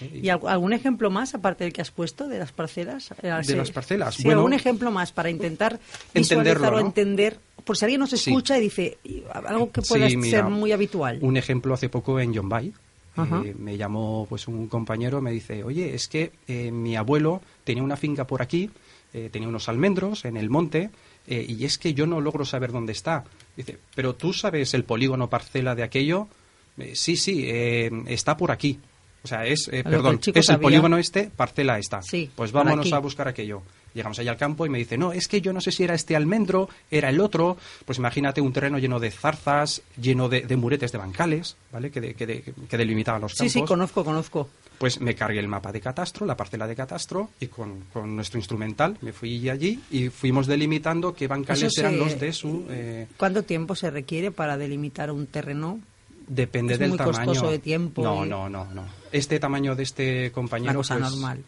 ¿Eh? 0.00 0.20
¿Y 0.22 0.28
al- 0.28 0.40
algún 0.46 0.72
ejemplo 0.72 1.10
más, 1.10 1.34
aparte 1.34 1.64
del 1.64 1.72
que 1.72 1.82
has 1.82 1.90
puesto, 1.90 2.28
de 2.28 2.38
las 2.38 2.52
parcelas? 2.52 3.10
Eh, 3.22 3.28
De 3.28 3.42
sí. 3.44 3.54
las 3.56 3.72
parcelas, 3.72 4.14
Sí, 4.14 4.22
bueno, 4.22 4.38
algún 4.40 4.52
ejemplo 4.52 4.92
más 4.92 5.10
para 5.10 5.30
intentar 5.30 5.80
entenderlo, 6.14 6.68
o 6.68 6.70
¿no? 6.72 6.78
entender, 6.78 7.40
por 7.64 7.76
si 7.76 7.86
alguien 7.86 8.00
nos 8.00 8.10
Sí. 8.10 8.30
escucha 8.30 8.56
y 8.56 8.60
dice 8.60 8.98
y, 9.02 9.24
algo 9.32 9.72
que 9.72 9.82
pueda 9.82 10.08
Sí, 10.08 10.16
mira, 10.16 10.38
ser 10.42 10.44
muy 10.50 10.70
habitual. 10.70 11.18
Un 11.22 11.36
ejemplo 11.36 11.74
hace 11.74 11.88
poco 11.88 12.20
en 12.20 12.32
Yombay. 12.32 12.72
Eh, 13.16 13.54
me 13.58 13.76
llamó 13.76 14.26
pues 14.28 14.48
un 14.48 14.66
compañero, 14.68 15.20
me 15.20 15.30
dice, 15.30 15.62
oye, 15.62 15.94
es 15.94 16.08
que 16.08 16.32
eh, 16.48 16.70
mi 16.72 16.96
abuelo 16.96 17.40
tenía 17.62 17.82
una 17.84 17.96
finca 17.96 18.26
por 18.26 18.42
aquí, 18.42 18.70
eh, 19.12 19.28
tenía 19.32 19.48
unos 19.48 19.68
almendros 19.68 20.24
en 20.24 20.36
el 20.36 20.50
monte, 20.50 20.90
eh, 21.26 21.44
y 21.48 21.64
es 21.64 21.78
que 21.78 21.94
yo 21.94 22.06
no 22.06 22.20
logro 22.20 22.44
saber 22.44 22.72
dónde 22.72 22.92
está. 22.92 23.24
Dice, 23.56 23.78
pero 23.94 24.14
tú 24.14 24.32
sabes 24.32 24.74
el 24.74 24.84
polígono 24.84 25.30
parcela 25.30 25.74
de 25.74 25.82
aquello. 25.82 26.28
Eh, 26.76 26.92
sí, 26.94 27.16
sí, 27.16 27.44
eh, 27.46 27.90
está 28.06 28.36
por 28.36 28.50
aquí. 28.50 28.78
O 29.22 29.26
sea, 29.26 29.46
es, 29.46 29.68
eh, 29.72 29.82
perdón, 29.82 30.20
es 30.34 30.48
el 30.50 30.60
polígono 30.60 30.98
este, 30.98 31.30
parcela 31.34 31.78
esta. 31.78 32.02
Sí, 32.02 32.30
pues 32.34 32.52
vámonos 32.52 32.92
a 32.92 32.98
buscar 32.98 33.26
aquello. 33.26 33.62
Llegamos 33.94 34.18
allá 34.18 34.32
al 34.32 34.36
campo 34.36 34.66
y 34.66 34.68
me 34.68 34.78
dice, 34.78 34.98
no, 34.98 35.12
es 35.12 35.28
que 35.28 35.40
yo 35.40 35.52
no 35.52 35.60
sé 35.60 35.70
si 35.70 35.84
era 35.84 35.94
este 35.94 36.16
almendro, 36.16 36.68
era 36.90 37.08
el 37.10 37.20
otro. 37.20 37.56
Pues 37.84 37.98
imagínate 37.98 38.40
un 38.40 38.52
terreno 38.52 38.78
lleno 38.78 38.98
de 39.00 39.10
zarzas, 39.10 39.82
lleno 40.00 40.28
de, 40.28 40.42
de 40.42 40.56
muretes 40.56 40.90
de 40.92 40.98
bancales, 40.98 41.56
¿vale? 41.72 41.90
Que, 41.90 42.00
de- 42.00 42.14
que, 42.14 42.26
de- 42.26 42.54
que 42.68 42.76
delimitaban 42.76 43.20
los 43.22 43.32
Sí, 43.32 43.38
campos. 43.38 43.52
sí, 43.52 43.62
conozco, 43.62 44.04
conozco. 44.04 44.48
Pues 44.78 45.00
me 45.00 45.14
cargué 45.14 45.38
el 45.38 45.46
mapa 45.48 45.70
de 45.70 45.80
catastro, 45.80 46.26
la 46.26 46.36
parcela 46.36 46.66
de 46.66 46.74
catastro, 46.74 47.30
y 47.38 47.46
con, 47.46 47.84
con 47.92 48.16
nuestro 48.16 48.38
instrumental 48.38 48.98
me 49.00 49.12
fui 49.12 49.48
allí 49.48 49.80
y 49.92 50.08
fuimos 50.08 50.48
delimitando 50.48 51.14
qué 51.14 51.28
bancales 51.28 51.78
eran 51.78 51.96
los 51.98 52.18
de 52.18 52.32
su... 52.32 52.66
eh, 52.68 53.06
¿Cuánto 53.16 53.44
tiempo 53.44 53.76
se 53.76 53.90
requiere 53.90 54.32
para 54.32 54.56
delimitar 54.56 55.10
un 55.12 55.26
terreno? 55.28 55.78
depende 56.26 56.72
Es 56.72 56.78
del 56.78 56.88
muy 56.88 56.96
tamaño. 56.98 57.26
costoso 57.26 57.50
de 57.50 57.58
tiempo 57.58 58.02
No, 58.02 58.24
y- 58.24 58.28
no, 58.30 58.48
no, 58.48 58.64
no. 58.72 58.84
Este 59.12 59.38
tamaño 59.38 59.74
de 59.76 59.82
este 59.82 60.32
compañero... 60.32 60.70
Una 60.70 60.78
cosa 60.78 60.96
pues, 60.98 61.10
normal. 61.10 61.44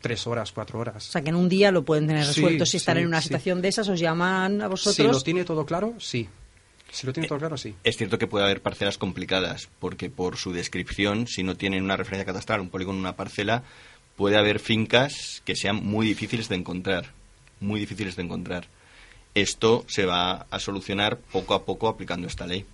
Tres 0.00 0.26
horas, 0.26 0.50
cuatro 0.52 0.78
O 0.78 0.82
horas. 0.82 1.04
sea, 1.04 1.22
que 1.22 1.28
en 1.28 1.36
un 1.36 1.48
día 1.48 1.70
lo 1.70 1.84
pueden 1.84 2.06
tener 2.06 2.24
Sí, 2.24 2.40
resuelto. 2.40 2.66
si 2.66 2.76
están 2.78 2.96
sí, 2.96 3.02
en 3.02 3.06
una 3.08 3.20
sí. 3.20 3.28
situación 3.28 3.62
de 3.62 3.68
esas, 3.68 3.88
os 3.88 4.00
llaman 4.00 4.60
a 4.62 4.64
Si 4.64 4.70
vosotros. 4.70 5.12
lo 5.12 5.20
tiene 5.20 5.44
todo 5.44 5.64
claro, 5.64 5.94
sí. 5.98 6.28
Si 6.90 7.06
lo 7.06 7.12
tiene 7.12 7.28
todo 7.28 7.38
claro, 7.38 7.56
sí. 7.56 7.74
Es 7.84 7.96
cierto 7.96 8.18
que 8.18 8.26
puede 8.26 8.44
haber 8.44 8.62
parcelas 8.62 8.98
complicadas, 8.98 9.68
porque 9.78 10.10
por 10.10 10.36
su 10.36 10.52
descripción, 10.52 11.28
si 11.28 11.44
no 11.44 11.54
tienen 11.56 11.84
una 11.84 11.96
referencia 11.96 12.26
catastral, 12.26 12.60
un 12.60 12.68
polígono, 12.68 12.98
una 12.98 13.14
parcela, 13.14 13.62
puede 14.16 14.36
haber 14.36 14.58
fincas 14.58 15.40
que 15.44 15.54
sean 15.54 15.76
muy 15.76 16.04
difíciles 16.06 16.48
de 16.48 16.56
encontrar. 16.56 17.12
Muy 17.60 17.78
difíciles 17.78 18.16
de 18.16 18.22
encontrar. 18.24 18.66
Esto 19.36 19.84
se 19.86 20.04
va 20.04 20.46
a 20.50 20.58
solucionar 20.58 21.18
poco 21.18 21.54
a 21.54 21.64
poco 21.64 21.86
aplicando 21.86 22.26
esta 22.26 22.46
ley. 22.46 22.66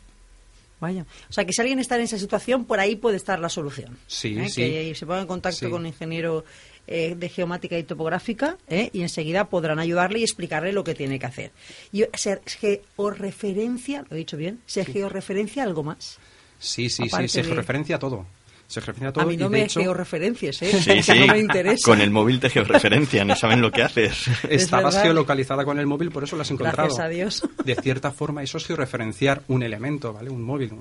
Vaya. 0.80 1.06
O 1.30 1.32
sea, 1.32 1.44
que 1.46 1.52
si 1.54 1.60
alguien 1.62 1.78
está 1.78 1.96
en 1.96 2.02
esa 2.02 2.18
situación, 2.18 2.66
por 2.66 2.80
ahí 2.80 2.96
puede 2.96 3.16
estar 3.16 3.38
la 3.38 3.48
solución. 3.48 3.96
Sí, 4.06 4.38
¿Eh? 4.38 4.48
sí. 4.50 4.60
Que 4.60 4.94
se 4.94 5.06
ponga 5.06 5.20
en 5.22 5.26
contacto 5.26 5.58
Sí. 5.66 5.70
con 5.70 5.80
un 5.80 5.86
ingeniero 5.86 6.44
eh, 6.86 7.14
de 7.16 7.28
geomática 7.28 7.76
y 7.78 7.82
topográfica 7.82 8.58
¿eh? 8.68 8.90
y 8.92 9.00
enseguida 9.02 9.48
podrán 9.48 9.78
ayudarle 9.80 10.20
y 10.20 10.22
explicarle 10.22 10.72
lo 10.72 10.84
que 10.84 10.94
tiene 10.94 11.18
que 11.18 11.26
hacer. 11.26 11.50
Y 11.92 12.04
se 12.14 12.40
georreferencia, 12.46 14.04
lo 14.08 14.16
he 14.16 14.18
dicho 14.18 14.36
bien, 14.36 14.60
se 14.66 14.84
georreferencia 14.84 15.62
algo 15.62 15.82
más. 15.82 16.18
Sí, 16.58 16.88
sí, 16.88 17.08
sí. 17.08 17.28
Se 17.28 17.42
de- 17.42 17.54
referencia 17.54 17.96
a 17.96 17.98
todo. 17.98 18.26
Se 18.66 18.80
referencia 18.80 19.08
a 19.08 19.12
todo. 19.12 19.24
A 19.24 19.26
mí 19.28 19.36
no 19.36 19.48
me 19.48 19.62
hecho, 19.62 19.80
georreferencias, 19.80 20.60
¿eh? 20.62 21.02
Sí, 21.02 21.12
no 21.20 21.26
me 21.28 21.38
interesa. 21.38 21.84
Con 21.84 22.00
el 22.00 22.10
móvil 22.10 22.40
te 22.40 22.50
georreferencian, 22.50 23.28
no 23.28 23.36
saben 23.36 23.60
lo 23.60 23.70
que 23.70 23.82
haces. 23.82 24.26
Estabas 24.50 24.94
verdad. 24.94 25.02
geolocalizada 25.04 25.64
con 25.64 25.78
el 25.78 25.86
móvil, 25.86 26.10
por 26.10 26.24
eso 26.24 26.36
lo 26.36 26.42
has 26.42 26.50
encontrado. 26.50 26.88
Gracias 26.88 27.04
a 27.04 27.08
Dios. 27.08 27.42
De 27.64 27.74
cierta 27.76 28.10
forma, 28.10 28.42
eso 28.42 28.58
es 28.58 28.66
georreferenciar 28.66 29.42
un 29.48 29.62
elemento, 29.62 30.12
¿vale? 30.12 30.30
Un 30.30 30.42
móvil. 30.42 30.72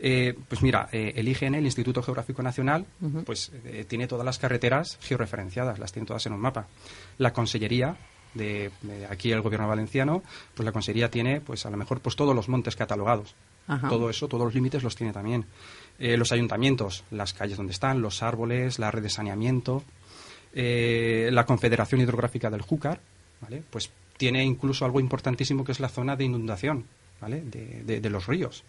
Eh, 0.00 0.34
pues 0.48 0.62
mira, 0.62 0.88
eh, 0.92 1.12
el 1.16 1.28
IGN, 1.28 1.56
el 1.56 1.64
Instituto 1.64 2.02
Geográfico 2.02 2.42
Nacional, 2.42 2.86
pues 3.24 3.50
eh, 3.64 3.84
tiene 3.88 4.06
todas 4.06 4.24
las 4.24 4.38
carreteras 4.38 4.98
georreferenciadas, 5.02 5.78
las 5.78 5.92
tiene 5.92 6.06
todas 6.06 6.24
en 6.26 6.32
un 6.34 6.40
mapa. 6.40 6.68
La 7.18 7.32
Consellería 7.32 7.96
de, 8.34 8.70
de 8.82 9.06
aquí 9.06 9.32
el 9.32 9.40
Gobierno 9.40 9.66
valenciano, 9.66 10.22
pues 10.54 10.64
la 10.64 10.72
Consellería 10.72 11.10
tiene, 11.10 11.40
pues 11.40 11.66
a 11.66 11.70
lo 11.70 11.76
mejor, 11.76 12.00
pues 12.00 12.14
todos 12.14 12.34
los 12.34 12.48
montes 12.48 12.76
catalogados. 12.76 13.34
Ajá. 13.66 13.88
Todo 13.88 14.08
eso, 14.08 14.28
todos 14.28 14.44
los 14.44 14.54
límites 14.54 14.82
los 14.82 14.94
tiene 14.96 15.12
también. 15.12 15.44
Eh, 15.98 16.16
los 16.16 16.30
ayuntamientos, 16.32 17.04
las 17.10 17.32
calles 17.34 17.56
donde 17.56 17.72
están, 17.72 18.00
los 18.00 18.22
árboles, 18.22 18.78
la 18.78 18.90
red 18.90 19.02
de 19.02 19.10
saneamiento, 19.10 19.82
eh, 20.54 21.28
la 21.32 21.44
Confederación 21.46 22.00
Hidrográfica 22.00 22.50
del 22.50 22.62
Júcar, 22.62 23.00
¿vale? 23.40 23.62
Pues 23.70 23.90
tiene 24.16 24.44
incluso 24.44 24.84
algo 24.84 25.00
importantísimo 25.00 25.64
que 25.64 25.72
es 25.72 25.80
la 25.80 25.88
zona 25.88 26.16
de 26.16 26.24
inundación, 26.24 26.84
¿vale? 27.20 27.40
De, 27.42 27.82
de- 27.84 28.00
de 28.00 28.10
los 28.10 28.26
ríos. 28.26 28.62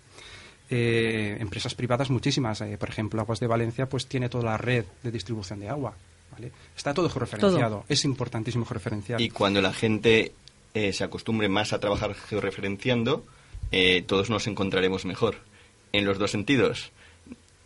Eh, 0.71 1.37
empresas 1.39 1.73
privadas 1.73 2.09
muchísimas, 2.11 2.61
eh, 2.61 2.77
por 2.77 2.89
ejemplo, 2.89 3.19
Aguas 3.21 3.39
de 3.39 3.47
Valencia, 3.47 3.87
pues 3.89 4.05
tiene 4.07 4.29
toda 4.29 4.43
la 4.43 4.57
red 4.57 4.85
de 5.01 5.11
distribución 5.11 5.59
de 5.59 5.69
agua, 5.69 5.95
¿vale? 6.31 6.51
Está 6.77 6.93
todo 6.93 7.09
georreferenciado, 7.09 7.85
es 7.89 8.05
importantísimo 8.05 8.65
georreferenciar. 8.65 9.19
Y 9.21 9.29
cuando 9.29 9.61
la 9.61 9.73
gente 9.73 10.33
eh, 10.75 10.93
se 10.93 11.03
acostumbre 11.03 11.49
más 11.49 11.73
a 11.73 11.79
trabajar 11.79 12.13
georreferenciando, 12.13 13.25
eh, 13.71 14.03
todos 14.05 14.29
nos 14.29 14.45
encontraremos 14.47 15.05
mejor. 15.05 15.37
En 15.91 16.05
los 16.05 16.19
dos 16.19 16.29
sentidos. 16.29 16.91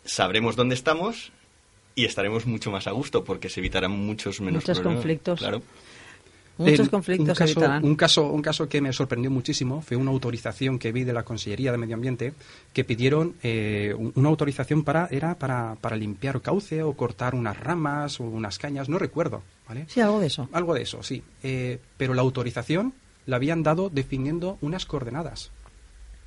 Sabremos 0.04 0.56
dónde 0.56 0.74
estamos 0.74 1.32
y 1.94 2.04
estaremos 2.04 2.46
mucho 2.46 2.70
más 2.70 2.86
a 2.86 2.90
gusto 2.90 3.24
porque 3.24 3.48
se 3.48 3.60
evitarán 3.60 3.90
muchos 3.92 4.40
menos 4.40 4.62
Muchos 4.62 4.78
problemas. 4.78 4.96
conflictos. 5.02 5.38
Claro. 5.40 5.62
Muchos 6.56 6.88
conflictos 6.88 7.28
un 7.30 7.34
se 7.34 7.38
caso, 7.38 7.52
evitarán. 7.60 7.84
Un 7.84 7.96
caso, 7.96 8.30
un 8.30 8.40
caso 8.42 8.68
que 8.68 8.80
me 8.80 8.92
sorprendió 8.92 9.28
muchísimo 9.28 9.80
fue 9.82 9.96
una 9.96 10.12
autorización 10.12 10.78
que 10.78 10.92
vi 10.92 11.02
de 11.02 11.12
la 11.12 11.24
Consellería 11.24 11.72
de 11.72 11.78
Medio 11.78 11.96
Ambiente 11.96 12.32
que 12.72 12.84
pidieron 12.84 13.34
eh, 13.42 13.92
un- 13.98 14.12
una 14.14 14.28
autorización 14.28 14.84
para 14.84 15.08
era 15.10 15.34
para, 15.36 15.74
para 15.80 15.96
limpiar 15.96 16.40
cauce 16.42 16.80
o 16.84 16.92
cortar 16.92 17.34
unas 17.34 17.58
ramas 17.58 18.20
o 18.20 18.24
unas 18.24 18.58
cañas, 18.58 18.88
no 18.88 18.98
recuerdo, 18.98 19.42
¿vale? 19.66 19.86
Sí, 19.88 20.00
algo 20.00 20.20
de 20.20 20.28
eso. 20.28 20.48
Algo 20.52 20.74
de 20.74 20.82
eso, 20.82 21.02
sí. 21.02 21.24
Eh, 21.42 21.80
pero 21.96 22.14
la 22.14 22.22
autorización 22.22 22.94
la 23.26 23.34
habían 23.36 23.64
dado 23.64 23.90
definiendo 23.90 24.56
unas 24.60 24.86
coordenadas. 24.86 25.50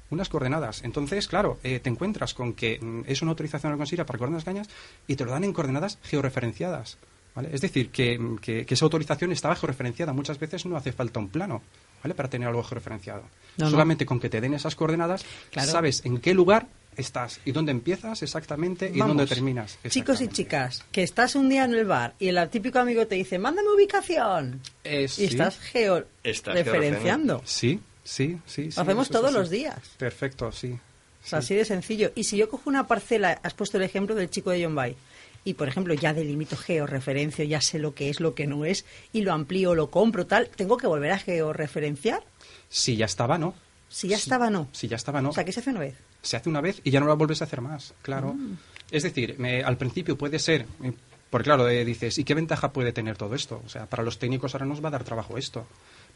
Unas 0.10 0.30
coordenadas. 0.30 0.84
Entonces, 0.84 1.28
claro, 1.28 1.60
eh, 1.64 1.80
te 1.80 1.90
encuentras 1.90 2.34
con 2.34 2.54
que 2.54 2.80
mm, 2.80 3.02
es 3.08 3.22
una 3.22 3.32
autorización 3.32 3.72
de 3.72 3.76
la 3.76 3.78
Consellería 3.78 4.06
para 4.06 4.18
cortar 4.20 4.32
unas 4.32 4.46
cañas 4.46 4.70
y 5.08 5.16
te 5.16 5.26
lo 5.26 5.32
dan 5.32 5.44
en 5.44 5.54
coordenadas 5.54 5.98
georreferenciadas. 6.04 6.98
¿vale? 7.36 7.50
Es 7.52 7.62
decir, 7.62 7.90
que, 7.92 8.18
mm, 8.18 8.38
que- 8.40 8.66
que 8.66 8.74
esa 8.74 8.86
autorización 8.86 9.32
estaba 9.32 9.56
georreferenciada. 9.56 10.14
Muchas 10.14 10.40
veces 10.40 10.66
no 10.66 10.76
hace 10.78 10.92
falta 10.94 11.20
un 11.20 11.30
plano 11.30 11.62
¿vale? 12.04 12.16
para 12.16 12.30
tener 12.30 12.48
algo 12.48 12.64
georreferenciado. 12.64 13.24
No, 13.58 13.66
no. 13.66 13.72
Solamente 13.72 14.06
con 14.06 14.20
que 14.20 14.30
te 14.30 14.40
den 14.42 14.54
esas 14.54 14.76
coordenadas, 14.76 15.26
Claro. 15.52 15.72
sabes 15.72 16.04
en 16.06 16.20
qué 16.20 16.34
lugar 16.34 16.68
estás 16.96 17.40
y 17.46 17.52
dónde 17.52 17.72
empiezas 17.72 18.24
exactamente 18.24 18.88
y 18.92 18.98
Vamos, 19.00 19.16
dónde 19.18 19.28
terminas. 19.28 19.78
Chicos 19.88 20.20
y 20.22 20.30
chicas, 20.30 20.84
que 20.92 21.04
estás 21.04 21.36
un 21.36 21.48
día 21.50 21.66
en 21.66 21.74
el 21.76 21.86
bar 21.86 22.16
y 22.18 22.30
el 22.30 22.50
típico 22.50 22.80
amigo 22.80 23.06
te 23.06 23.14
dice, 23.16 23.38
mándame 23.38 23.70
ubicación. 23.76 24.60
Eh, 24.84 25.04
Y 25.04 25.08
sí. 25.08 25.26
Estás 25.26 25.60
georreferenciando. 25.60 27.42
Sí, 27.46 27.80
sí, 28.08 28.40
sí. 28.46 28.72
sí, 28.72 28.76
Lo 28.78 28.82
hacemos 28.84 29.10
todos 29.10 29.34
los 29.34 29.50
días. 29.50 29.78
Perfecto, 29.98 30.52
sí. 30.52 30.72
O 30.72 31.28
sea, 31.30 31.42
Sí. 31.42 31.46
así 31.46 31.56
de 31.56 31.66
sencillo. 31.66 32.12
Y 32.16 32.24
si 32.24 32.38
yo 32.38 32.50
cojo 32.50 32.70
una 32.70 32.88
parcela, 32.88 33.40
has 33.44 33.54
puesto 33.54 33.78
el 33.78 33.84
ejemplo 33.84 34.16
del 34.16 34.30
chico 34.30 34.50
de 34.52 34.64
John 34.64 34.76
Bay, 34.76 34.96
y 35.44 35.54
por 35.56 35.68
ejemplo 35.68 35.94
ya 35.94 36.14
delimito 36.14 36.56
georreferencio, 36.58 37.44
ya 37.46 37.60
sé 37.62 37.80
lo 37.80 37.94
que 37.94 38.10
es, 38.10 38.20
lo 38.20 38.34
que 38.36 38.48
no 38.48 38.66
es, 38.66 38.86
y 39.14 39.22
lo 39.22 39.34
amplío, 39.34 39.76
lo 39.76 39.90
compro, 39.92 40.26
tal, 40.26 40.50
¿tengo 40.50 40.78
que 40.78 40.88
volver 40.88 41.12
a 41.12 41.20
georreferenciar? 41.20 42.24
Si 42.70 42.96
ya 42.96 43.06
estaba, 43.06 43.38
no. 43.38 43.54
Si 43.90 44.08
ya 44.10 44.18
estaba, 44.18 44.50
no. 44.50 44.68
Si 44.74 44.88
ya 44.88 44.96
estaba, 44.98 45.22
no. 45.22 45.30
O 45.30 45.34
sea, 45.34 45.44
que 45.46 45.52
se 45.52 45.60
hace 45.62 45.70
una 45.70 45.80
vez. 45.82 45.96
se 46.22 46.36
hace 46.36 46.50
una 46.50 46.60
vez 46.62 46.82
y 46.84 46.92
ya 46.92 47.00
no 47.00 47.08
la 47.08 47.14
vuelves 47.14 47.42
a 47.42 47.46
hacer 47.46 47.62
más, 47.62 47.94
claro. 48.02 48.34
Mm. 48.34 48.58
Es 48.92 49.04
decir, 49.04 49.36
me- 49.38 49.64
al 49.64 49.78
principio 49.78 50.18
puede 50.18 50.40
ser, 50.40 50.66
eh, 50.84 50.92
porque 51.30 51.46
claro, 51.46 51.68
eh, 51.70 51.84
dices, 51.86 52.18
¿y 52.18 52.24
qué 52.26 52.34
ventaja 52.34 52.72
puede 52.74 52.92
tener 52.94 53.16
todo 53.18 53.36
esto? 53.36 53.62
O 53.66 53.70
sea, 53.70 53.86
para 53.86 54.04
los 54.04 54.18
técnicos 54.20 54.54
ahora 54.56 54.66
nos 54.66 54.84
va 54.84 54.88
a 54.90 54.92
dar 54.92 55.04
trabajo 55.06 55.38
esto. 55.38 55.66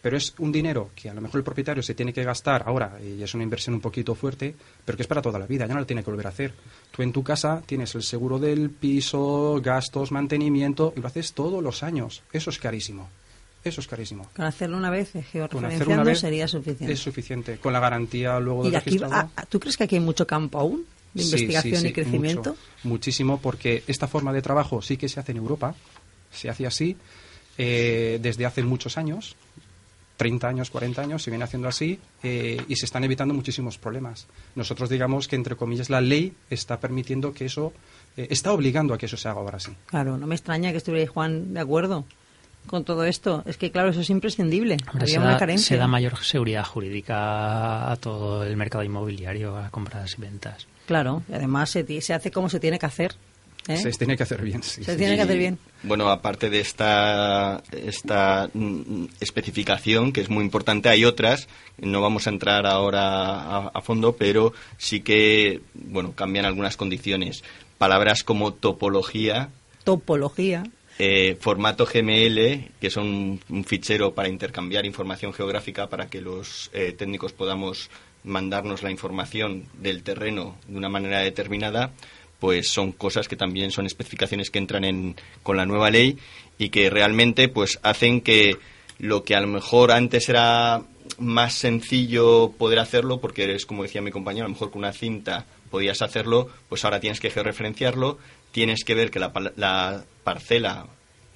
Pero 0.02 0.18
es 0.18 0.34
un 0.40 0.52
dinero 0.52 0.90
que 0.96 1.10
a 1.10 1.14
lo 1.14 1.22
mejor 1.22 1.38
el 1.40 1.44
propietario 1.44 1.84
se 1.84 1.94
tiene 1.94 2.12
que 2.12 2.24
gastar 2.24 2.64
ahora 2.66 2.98
y 3.04 3.22
es 3.22 3.34
una 3.36 3.44
inversión 3.44 3.76
un 3.76 3.82
poquito 3.82 4.16
fuerte, 4.16 4.56
pero 4.84 4.96
que 4.96 5.04
es 5.04 5.08
para 5.08 5.22
toda 5.22 5.38
la 5.38 5.46
vida, 5.46 5.68
ya 5.68 5.74
no 5.76 5.80
lo 5.80 5.86
tiene 5.86 6.04
que 6.04 6.10
volver 6.10 6.26
a 6.26 6.30
hacer. 6.30 6.54
Tú 6.90 7.04
en 7.04 7.12
tu 7.14 7.24
casa 7.24 7.62
tienes 7.66 7.94
el 7.94 8.02
seguro 8.02 8.40
del 8.40 8.72
piso, 8.72 9.62
gastos, 9.64 10.12
mantenimiento 10.12 10.94
y 10.98 11.02
lo 11.02 11.08
haces 11.08 11.34
todos 11.34 11.62
los 11.62 11.84
años. 11.84 12.24
Eso 12.34 12.50
es 12.50 12.58
carísimo. 12.58 13.10
Eso 13.64 13.80
es 13.80 13.88
carísimo. 13.88 14.28
Con 14.36 14.46
hacerlo 14.46 14.76
una 14.78 14.90
vez, 14.90 15.14
una 15.14 15.24
georreferenciando 15.24 16.04
vez 16.04 16.20
sería 16.20 16.48
suficiente. 16.48 16.92
Es 16.92 17.00
suficiente. 17.00 17.58
Con 17.60 17.72
la 17.74 17.80
garantía 17.80 18.40
luego 18.40 18.62
y 18.62 18.64
del 18.66 18.72
de 18.72 18.78
aquí, 18.80 18.90
registrado. 18.98 19.14
a- 19.14 19.30
a- 19.42 19.46
¿tú 19.46 19.60
crees 19.60 19.78
que 19.78 19.84
aquí 19.84 19.96
hay 19.98 20.02
mucho 20.02 20.26
campo 20.26 20.58
aún 20.58 20.84
de 21.14 21.22
Sí, 21.22 21.30
investigación 21.30 21.76
sí, 21.76 21.82
sí, 21.82 21.88
y 21.90 21.94
crecimiento? 21.94 22.40
mucho, 22.40 22.58
muchísimo, 22.86 23.40
porque 23.40 23.84
esta 23.86 24.08
forma 24.08 24.34
de 24.34 24.42
trabajo 24.42 24.82
sí 24.82 24.98
que 24.98 25.08
se 25.08 25.20
hace 25.20 25.34
en 25.34 25.38
Europa, 25.38 25.76
se 26.32 26.50
hace 26.50 26.66
así 26.66 26.98
eh, 27.60 28.18
desde 28.22 28.46
hace 28.48 28.64
muchos 28.64 28.98
años, 28.98 29.36
30 30.22 30.48
años, 30.48 30.70
40 30.70 31.02
años, 31.02 31.24
se 31.24 31.32
viene 31.32 31.46
haciendo 31.46 31.68
así 31.68 31.98
eh, 32.22 32.62
y 32.68 32.76
se 32.76 32.86
están 32.86 33.04
evitando 33.04 33.34
muchísimos 33.34 33.80
problemas. 33.80 34.28
Nosotros 34.54 34.88
digamos 34.88 35.28
que, 35.28 35.36
entre 35.36 35.56
comillas, 35.56 35.90
la 35.90 36.00
ley 36.00 36.36
está 36.52 36.80
permitiendo 36.80 37.34
que 37.34 37.46
eso, 37.46 37.74
eh, 38.18 38.28
está 38.30 38.54
obligando 38.54 38.94
a 38.94 39.00
que 39.00 39.08
eso 39.08 39.18
se 39.18 39.28
haga 39.28 39.40
ahora 39.40 39.60
sí. 39.60 39.72
Claro, 39.88 40.20
no 40.20 40.28
me 40.28 40.36
extraña 40.36 40.70
que 40.70 40.78
estuviera 40.78 41.12
Juan 41.12 41.56
de 41.56 41.60
acuerdo 41.60 42.06
con 42.68 42.84
todo 42.84 43.04
esto. 43.06 43.42
Es 43.48 43.58
que, 43.58 43.72
claro, 43.72 43.90
eso 43.90 44.02
es 44.02 44.12
imprescindible. 44.12 44.78
Hombre, 44.92 45.06
Había 45.06 45.14
se, 45.16 45.18
una 45.20 45.32
da, 45.32 45.38
carencia. 45.40 45.68
se 45.70 45.78
da 45.78 45.88
mayor 45.88 46.16
seguridad 46.24 46.66
jurídica 46.66 47.92
a 47.92 47.96
todo 47.96 48.44
el 48.44 48.56
mercado 48.58 48.84
inmobiliario, 48.84 49.58
a 49.58 49.72
compras 49.72 50.14
y 50.20 50.22
ventas. 50.22 50.68
Claro, 50.86 51.24
y 51.30 51.34
además 51.34 51.72
se 51.72 52.14
hace 52.14 52.30
como 52.30 52.48
se 52.48 52.60
tiene 52.60 52.78
que 52.78 52.86
hacer. 52.86 53.16
¿Eh? 53.67 53.78
Se 53.78 53.91
tiene 53.91 54.15
que 54.17 54.24
hacer 54.24 54.41
bien, 54.41 54.62
sí. 54.63 54.84
Se 54.84 54.95
tiene 54.95 55.15
que 55.15 55.21
hacer 55.21 55.38
bien. 55.38 55.58
Bueno, 55.84 56.10
aparte 56.10 56.50
de 56.50 56.60
esta, 56.60 57.62
esta 57.71 58.50
mm, 58.54 59.06
especificación, 59.19 60.12
que 60.13 60.21
es 60.21 60.30
muy 60.30 60.43
importante, 60.43 60.89
hay 60.89 61.06
otras, 61.06 61.47
no 61.80 62.02
vamos 62.02 62.28
a 62.28 62.30
entrar 62.32 62.65
ahora 62.65 63.02
a, 63.02 63.71
a 63.74 63.82
fondo, 63.82 64.15
pero 64.15 64.54
sí 64.78 65.02
que, 65.02 65.62
bueno, 65.74 66.13
cambian 66.13 66.45
algunas 66.45 66.78
condiciones. 66.78 67.43
Palabras 67.78 68.24
como 68.24 68.54
topología, 68.54 69.50
Topología. 69.84 70.63
eh, 71.00 71.36
formato 71.39 71.86
GML, 71.86 72.69
que 72.80 72.89
son 72.91 73.08
un, 73.08 73.39
un 73.50 73.63
fichero 73.65 74.13
para 74.13 74.30
intercambiar 74.30 74.86
información 74.86 75.34
geográfica 75.34 75.88
para 75.89 76.08
que 76.08 76.21
los 76.21 76.69
eh, 76.74 76.91
técnicos 76.91 77.34
podamos 77.34 77.89
mandarnos 78.24 78.84
la 78.84 78.91
información 78.91 79.65
del 79.80 80.04
terreno 80.04 80.56
de 80.67 80.78
una 80.78 80.89
manera 80.89 81.21
determinada, 81.21 81.91
pues 82.42 82.70
son 82.70 82.92
cosas 82.92 83.28
que 83.28 83.36
también 83.36 83.70
son 83.70 83.86
especificaciones 83.86 84.50
que 84.50 84.58
entran 84.58 84.84
en, 84.84 85.16
con 85.44 85.58
la 85.58 85.68
nueva 85.68 85.92
ley 85.92 86.18
y 86.58 86.70
que 86.70 86.90
realmente 86.90 87.48
pues 87.50 87.80
hacen 87.84 88.20
que 88.20 88.58
lo 88.98 89.24
que 89.24 89.36
a 89.36 89.42
lo 89.42 89.48
mejor 89.48 89.92
antes 89.92 90.28
era 90.28 90.82
más 91.20 91.54
sencillo 91.54 92.52
poder 92.58 92.80
hacerlo, 92.80 93.22
porque 93.22 93.54
es 93.54 93.68
como 93.68 93.84
decía 93.84 94.02
mi 94.02 94.10
compañero, 94.10 94.46
a 94.46 94.50
lo 94.50 94.56
mejor 94.56 94.72
con 94.72 94.80
una 94.80 94.92
cinta 94.92 95.46
podías 95.70 96.02
hacerlo, 96.02 96.50
pues 96.68 96.84
ahora 96.84 97.00
tienes 97.00 97.20
que 97.20 97.30
georreferenciarlo, 97.30 98.18
tienes 98.52 98.84
que 98.84 98.96
ver 98.96 99.12
que 99.12 99.20
la, 99.20 99.32
la 99.56 100.04
parcela 100.24 100.88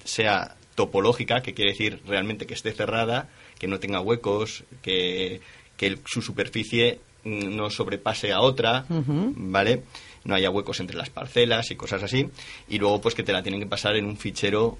sea 0.04 0.56
topológica, 0.74 1.40
que 1.40 1.54
quiere 1.54 1.70
decir 1.70 2.00
realmente 2.04 2.46
que 2.46 2.54
esté 2.54 2.72
cerrada, 2.72 3.28
que 3.60 3.68
no 3.68 3.78
tenga 3.78 4.00
huecos, 4.00 4.64
que, 4.82 5.40
que 5.76 5.98
su 6.04 6.20
superficie 6.20 6.98
mm, 7.22 7.54
no 7.54 7.70
sobrepase 7.70 8.32
a 8.32 8.40
otra, 8.40 8.86
¿vale? 8.88 9.84
No 10.26 10.34
haya 10.34 10.50
huecos 10.50 10.80
entre 10.80 10.96
las 10.96 11.08
parcelas 11.08 11.70
y 11.70 11.76
cosas 11.76 12.02
así. 12.02 12.28
Y 12.68 12.78
luego, 12.78 13.00
pues 13.00 13.14
que 13.14 13.22
te 13.22 13.32
la 13.32 13.42
tienen 13.42 13.60
que 13.60 13.66
pasar 13.66 13.96
en 13.96 14.04
un 14.04 14.16
fichero 14.16 14.76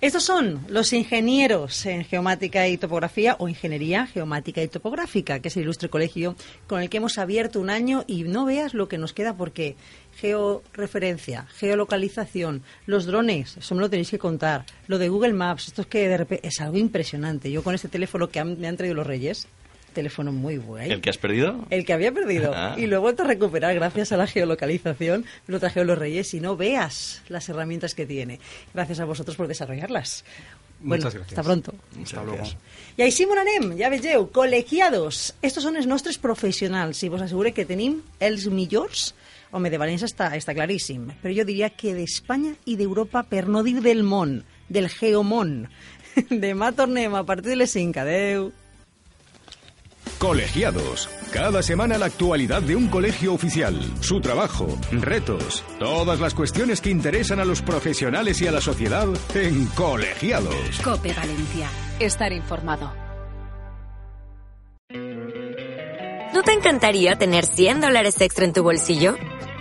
Estos 0.02 0.24
son 0.24 0.66
los 0.68 0.92
ingenieros 0.92 1.86
en 1.86 2.04
geomática 2.04 2.66
y 2.66 2.76
topografía 2.76 3.36
o 3.38 3.48
ingeniería 3.48 4.04
geomática 4.04 4.60
y 4.60 4.66
topográfica, 4.66 5.38
que 5.38 5.46
es 5.46 5.56
el 5.56 5.62
ilustre 5.62 5.90
colegio 5.90 6.34
con 6.66 6.82
el 6.82 6.90
que 6.90 6.96
hemos 6.96 7.18
abierto 7.18 7.60
un 7.60 7.70
año 7.70 8.02
y 8.08 8.24
no 8.24 8.44
veas 8.44 8.74
lo 8.74 8.88
que 8.88 8.98
nos 8.98 9.12
queda 9.12 9.36
porque 9.36 9.76
georreferencia, 10.16 11.46
geolocalización, 11.54 12.64
los 12.84 13.06
drones, 13.06 13.56
eso 13.58 13.76
me 13.76 13.80
lo 13.80 13.90
tenéis 13.90 14.10
que 14.10 14.18
contar, 14.18 14.66
lo 14.88 14.98
de 14.98 15.08
Google 15.08 15.34
Maps, 15.34 15.68
esto 15.68 15.82
es 15.82 15.86
que 15.86 16.08
de 16.08 16.16
repente 16.16 16.48
es 16.48 16.60
algo 16.60 16.78
impresionante. 16.78 17.52
Yo 17.52 17.62
con 17.62 17.76
este 17.76 17.86
teléfono 17.86 18.28
que 18.28 18.42
me 18.42 18.66
han 18.66 18.76
traído 18.76 18.96
los 18.96 19.06
Reyes, 19.06 19.46
teléfono 19.92 20.32
muy 20.32 20.58
bueno. 20.58 20.92
¿El 20.92 21.00
que 21.00 21.10
has 21.10 21.18
perdido? 21.18 21.64
El 21.70 21.84
que 21.84 21.92
había 21.92 22.12
perdido. 22.12 22.52
Ah. 22.62 22.74
Y 22.76 22.86
lo 22.86 22.96
he 22.96 22.98
vuelto 22.98 23.22
a 23.22 23.26
recuperar 23.26 23.74
gracias 23.74 24.12
a 24.12 24.16
la 24.16 24.26
geolocalización. 24.26 25.24
Lo 25.46 25.58
trajeron 25.60 25.86
los 25.86 25.98
Reyes 25.98 26.34
y 26.34 26.40
no 26.40 26.56
veas 26.56 27.22
las 27.28 27.48
herramientas 27.48 27.94
que 27.94 28.06
tiene. 28.06 28.40
Gracias 28.74 29.00
a 29.00 29.04
vosotros 29.04 29.36
por 29.36 29.48
desarrollarlas. 29.48 30.24
Bueno, 30.80 31.04
Muchas 31.04 31.14
gracias. 31.14 31.38
hasta 31.38 31.42
pronto. 31.42 31.74
Hasta 32.02 32.24
luego. 32.24 32.44
I 32.98 33.04
així 33.06 33.24
mon 33.30 33.38
anem, 33.38 33.70
ja 33.78 33.88
vegeu, 33.88 34.26
col·legiados. 34.34 35.32
Estos 35.40 35.62
són 35.64 35.78
els 35.78 35.86
nostres 35.86 36.18
professionals. 36.20 36.98
Si 36.98 37.08
vos 37.08 37.22
assegure 37.22 37.52
que 37.54 37.64
tenim 37.64 38.00
els 38.20 38.48
millors, 38.50 39.12
home, 39.52 39.70
de 39.70 39.78
València 39.80 40.08
està, 40.10 40.32
està 40.36 40.52
claríssim, 40.58 41.06
però 41.22 41.32
jo 41.36 41.46
diria 41.48 41.70
que 41.70 41.94
d'Espanya 41.96 42.56
i 42.66 42.74
d'Europa, 42.76 43.22
per 43.22 43.46
no 43.48 43.62
dir 43.62 43.78
del 43.80 44.02
món, 44.02 44.42
del 44.68 44.90
geomón. 44.92 45.68
Demà 46.44 46.72
tornem 46.76 47.14
a 47.14 47.22
partir 47.24 47.54
de 47.54 47.62
les 47.62 47.72
5. 47.72 48.02
Adeu. 48.02 48.50
Colegiados. 50.22 51.10
Cada 51.32 51.64
semana 51.64 51.98
la 51.98 52.06
actualidad 52.06 52.62
de 52.62 52.76
un 52.76 52.86
colegio 52.86 53.34
oficial, 53.34 53.74
su 54.00 54.20
trabajo, 54.20 54.68
retos, 54.92 55.64
todas 55.80 56.20
las 56.20 56.32
cuestiones 56.32 56.80
que 56.80 56.90
interesan 56.90 57.40
a 57.40 57.44
los 57.44 57.60
profesionales 57.60 58.40
y 58.40 58.46
a 58.46 58.52
la 58.52 58.60
sociedad 58.60 59.08
en 59.34 59.66
Colegiados. 59.66 60.80
Cope 60.84 61.12
Valencia. 61.12 61.68
Estar 61.98 62.32
informado. 62.32 62.92
¿No 66.32 66.42
te 66.44 66.52
encantaría 66.52 67.16
tener 67.16 67.44
100 67.44 67.80
dólares 67.80 68.20
extra 68.20 68.44
en 68.44 68.52
tu 68.52 68.62
bolsillo? 68.62 69.16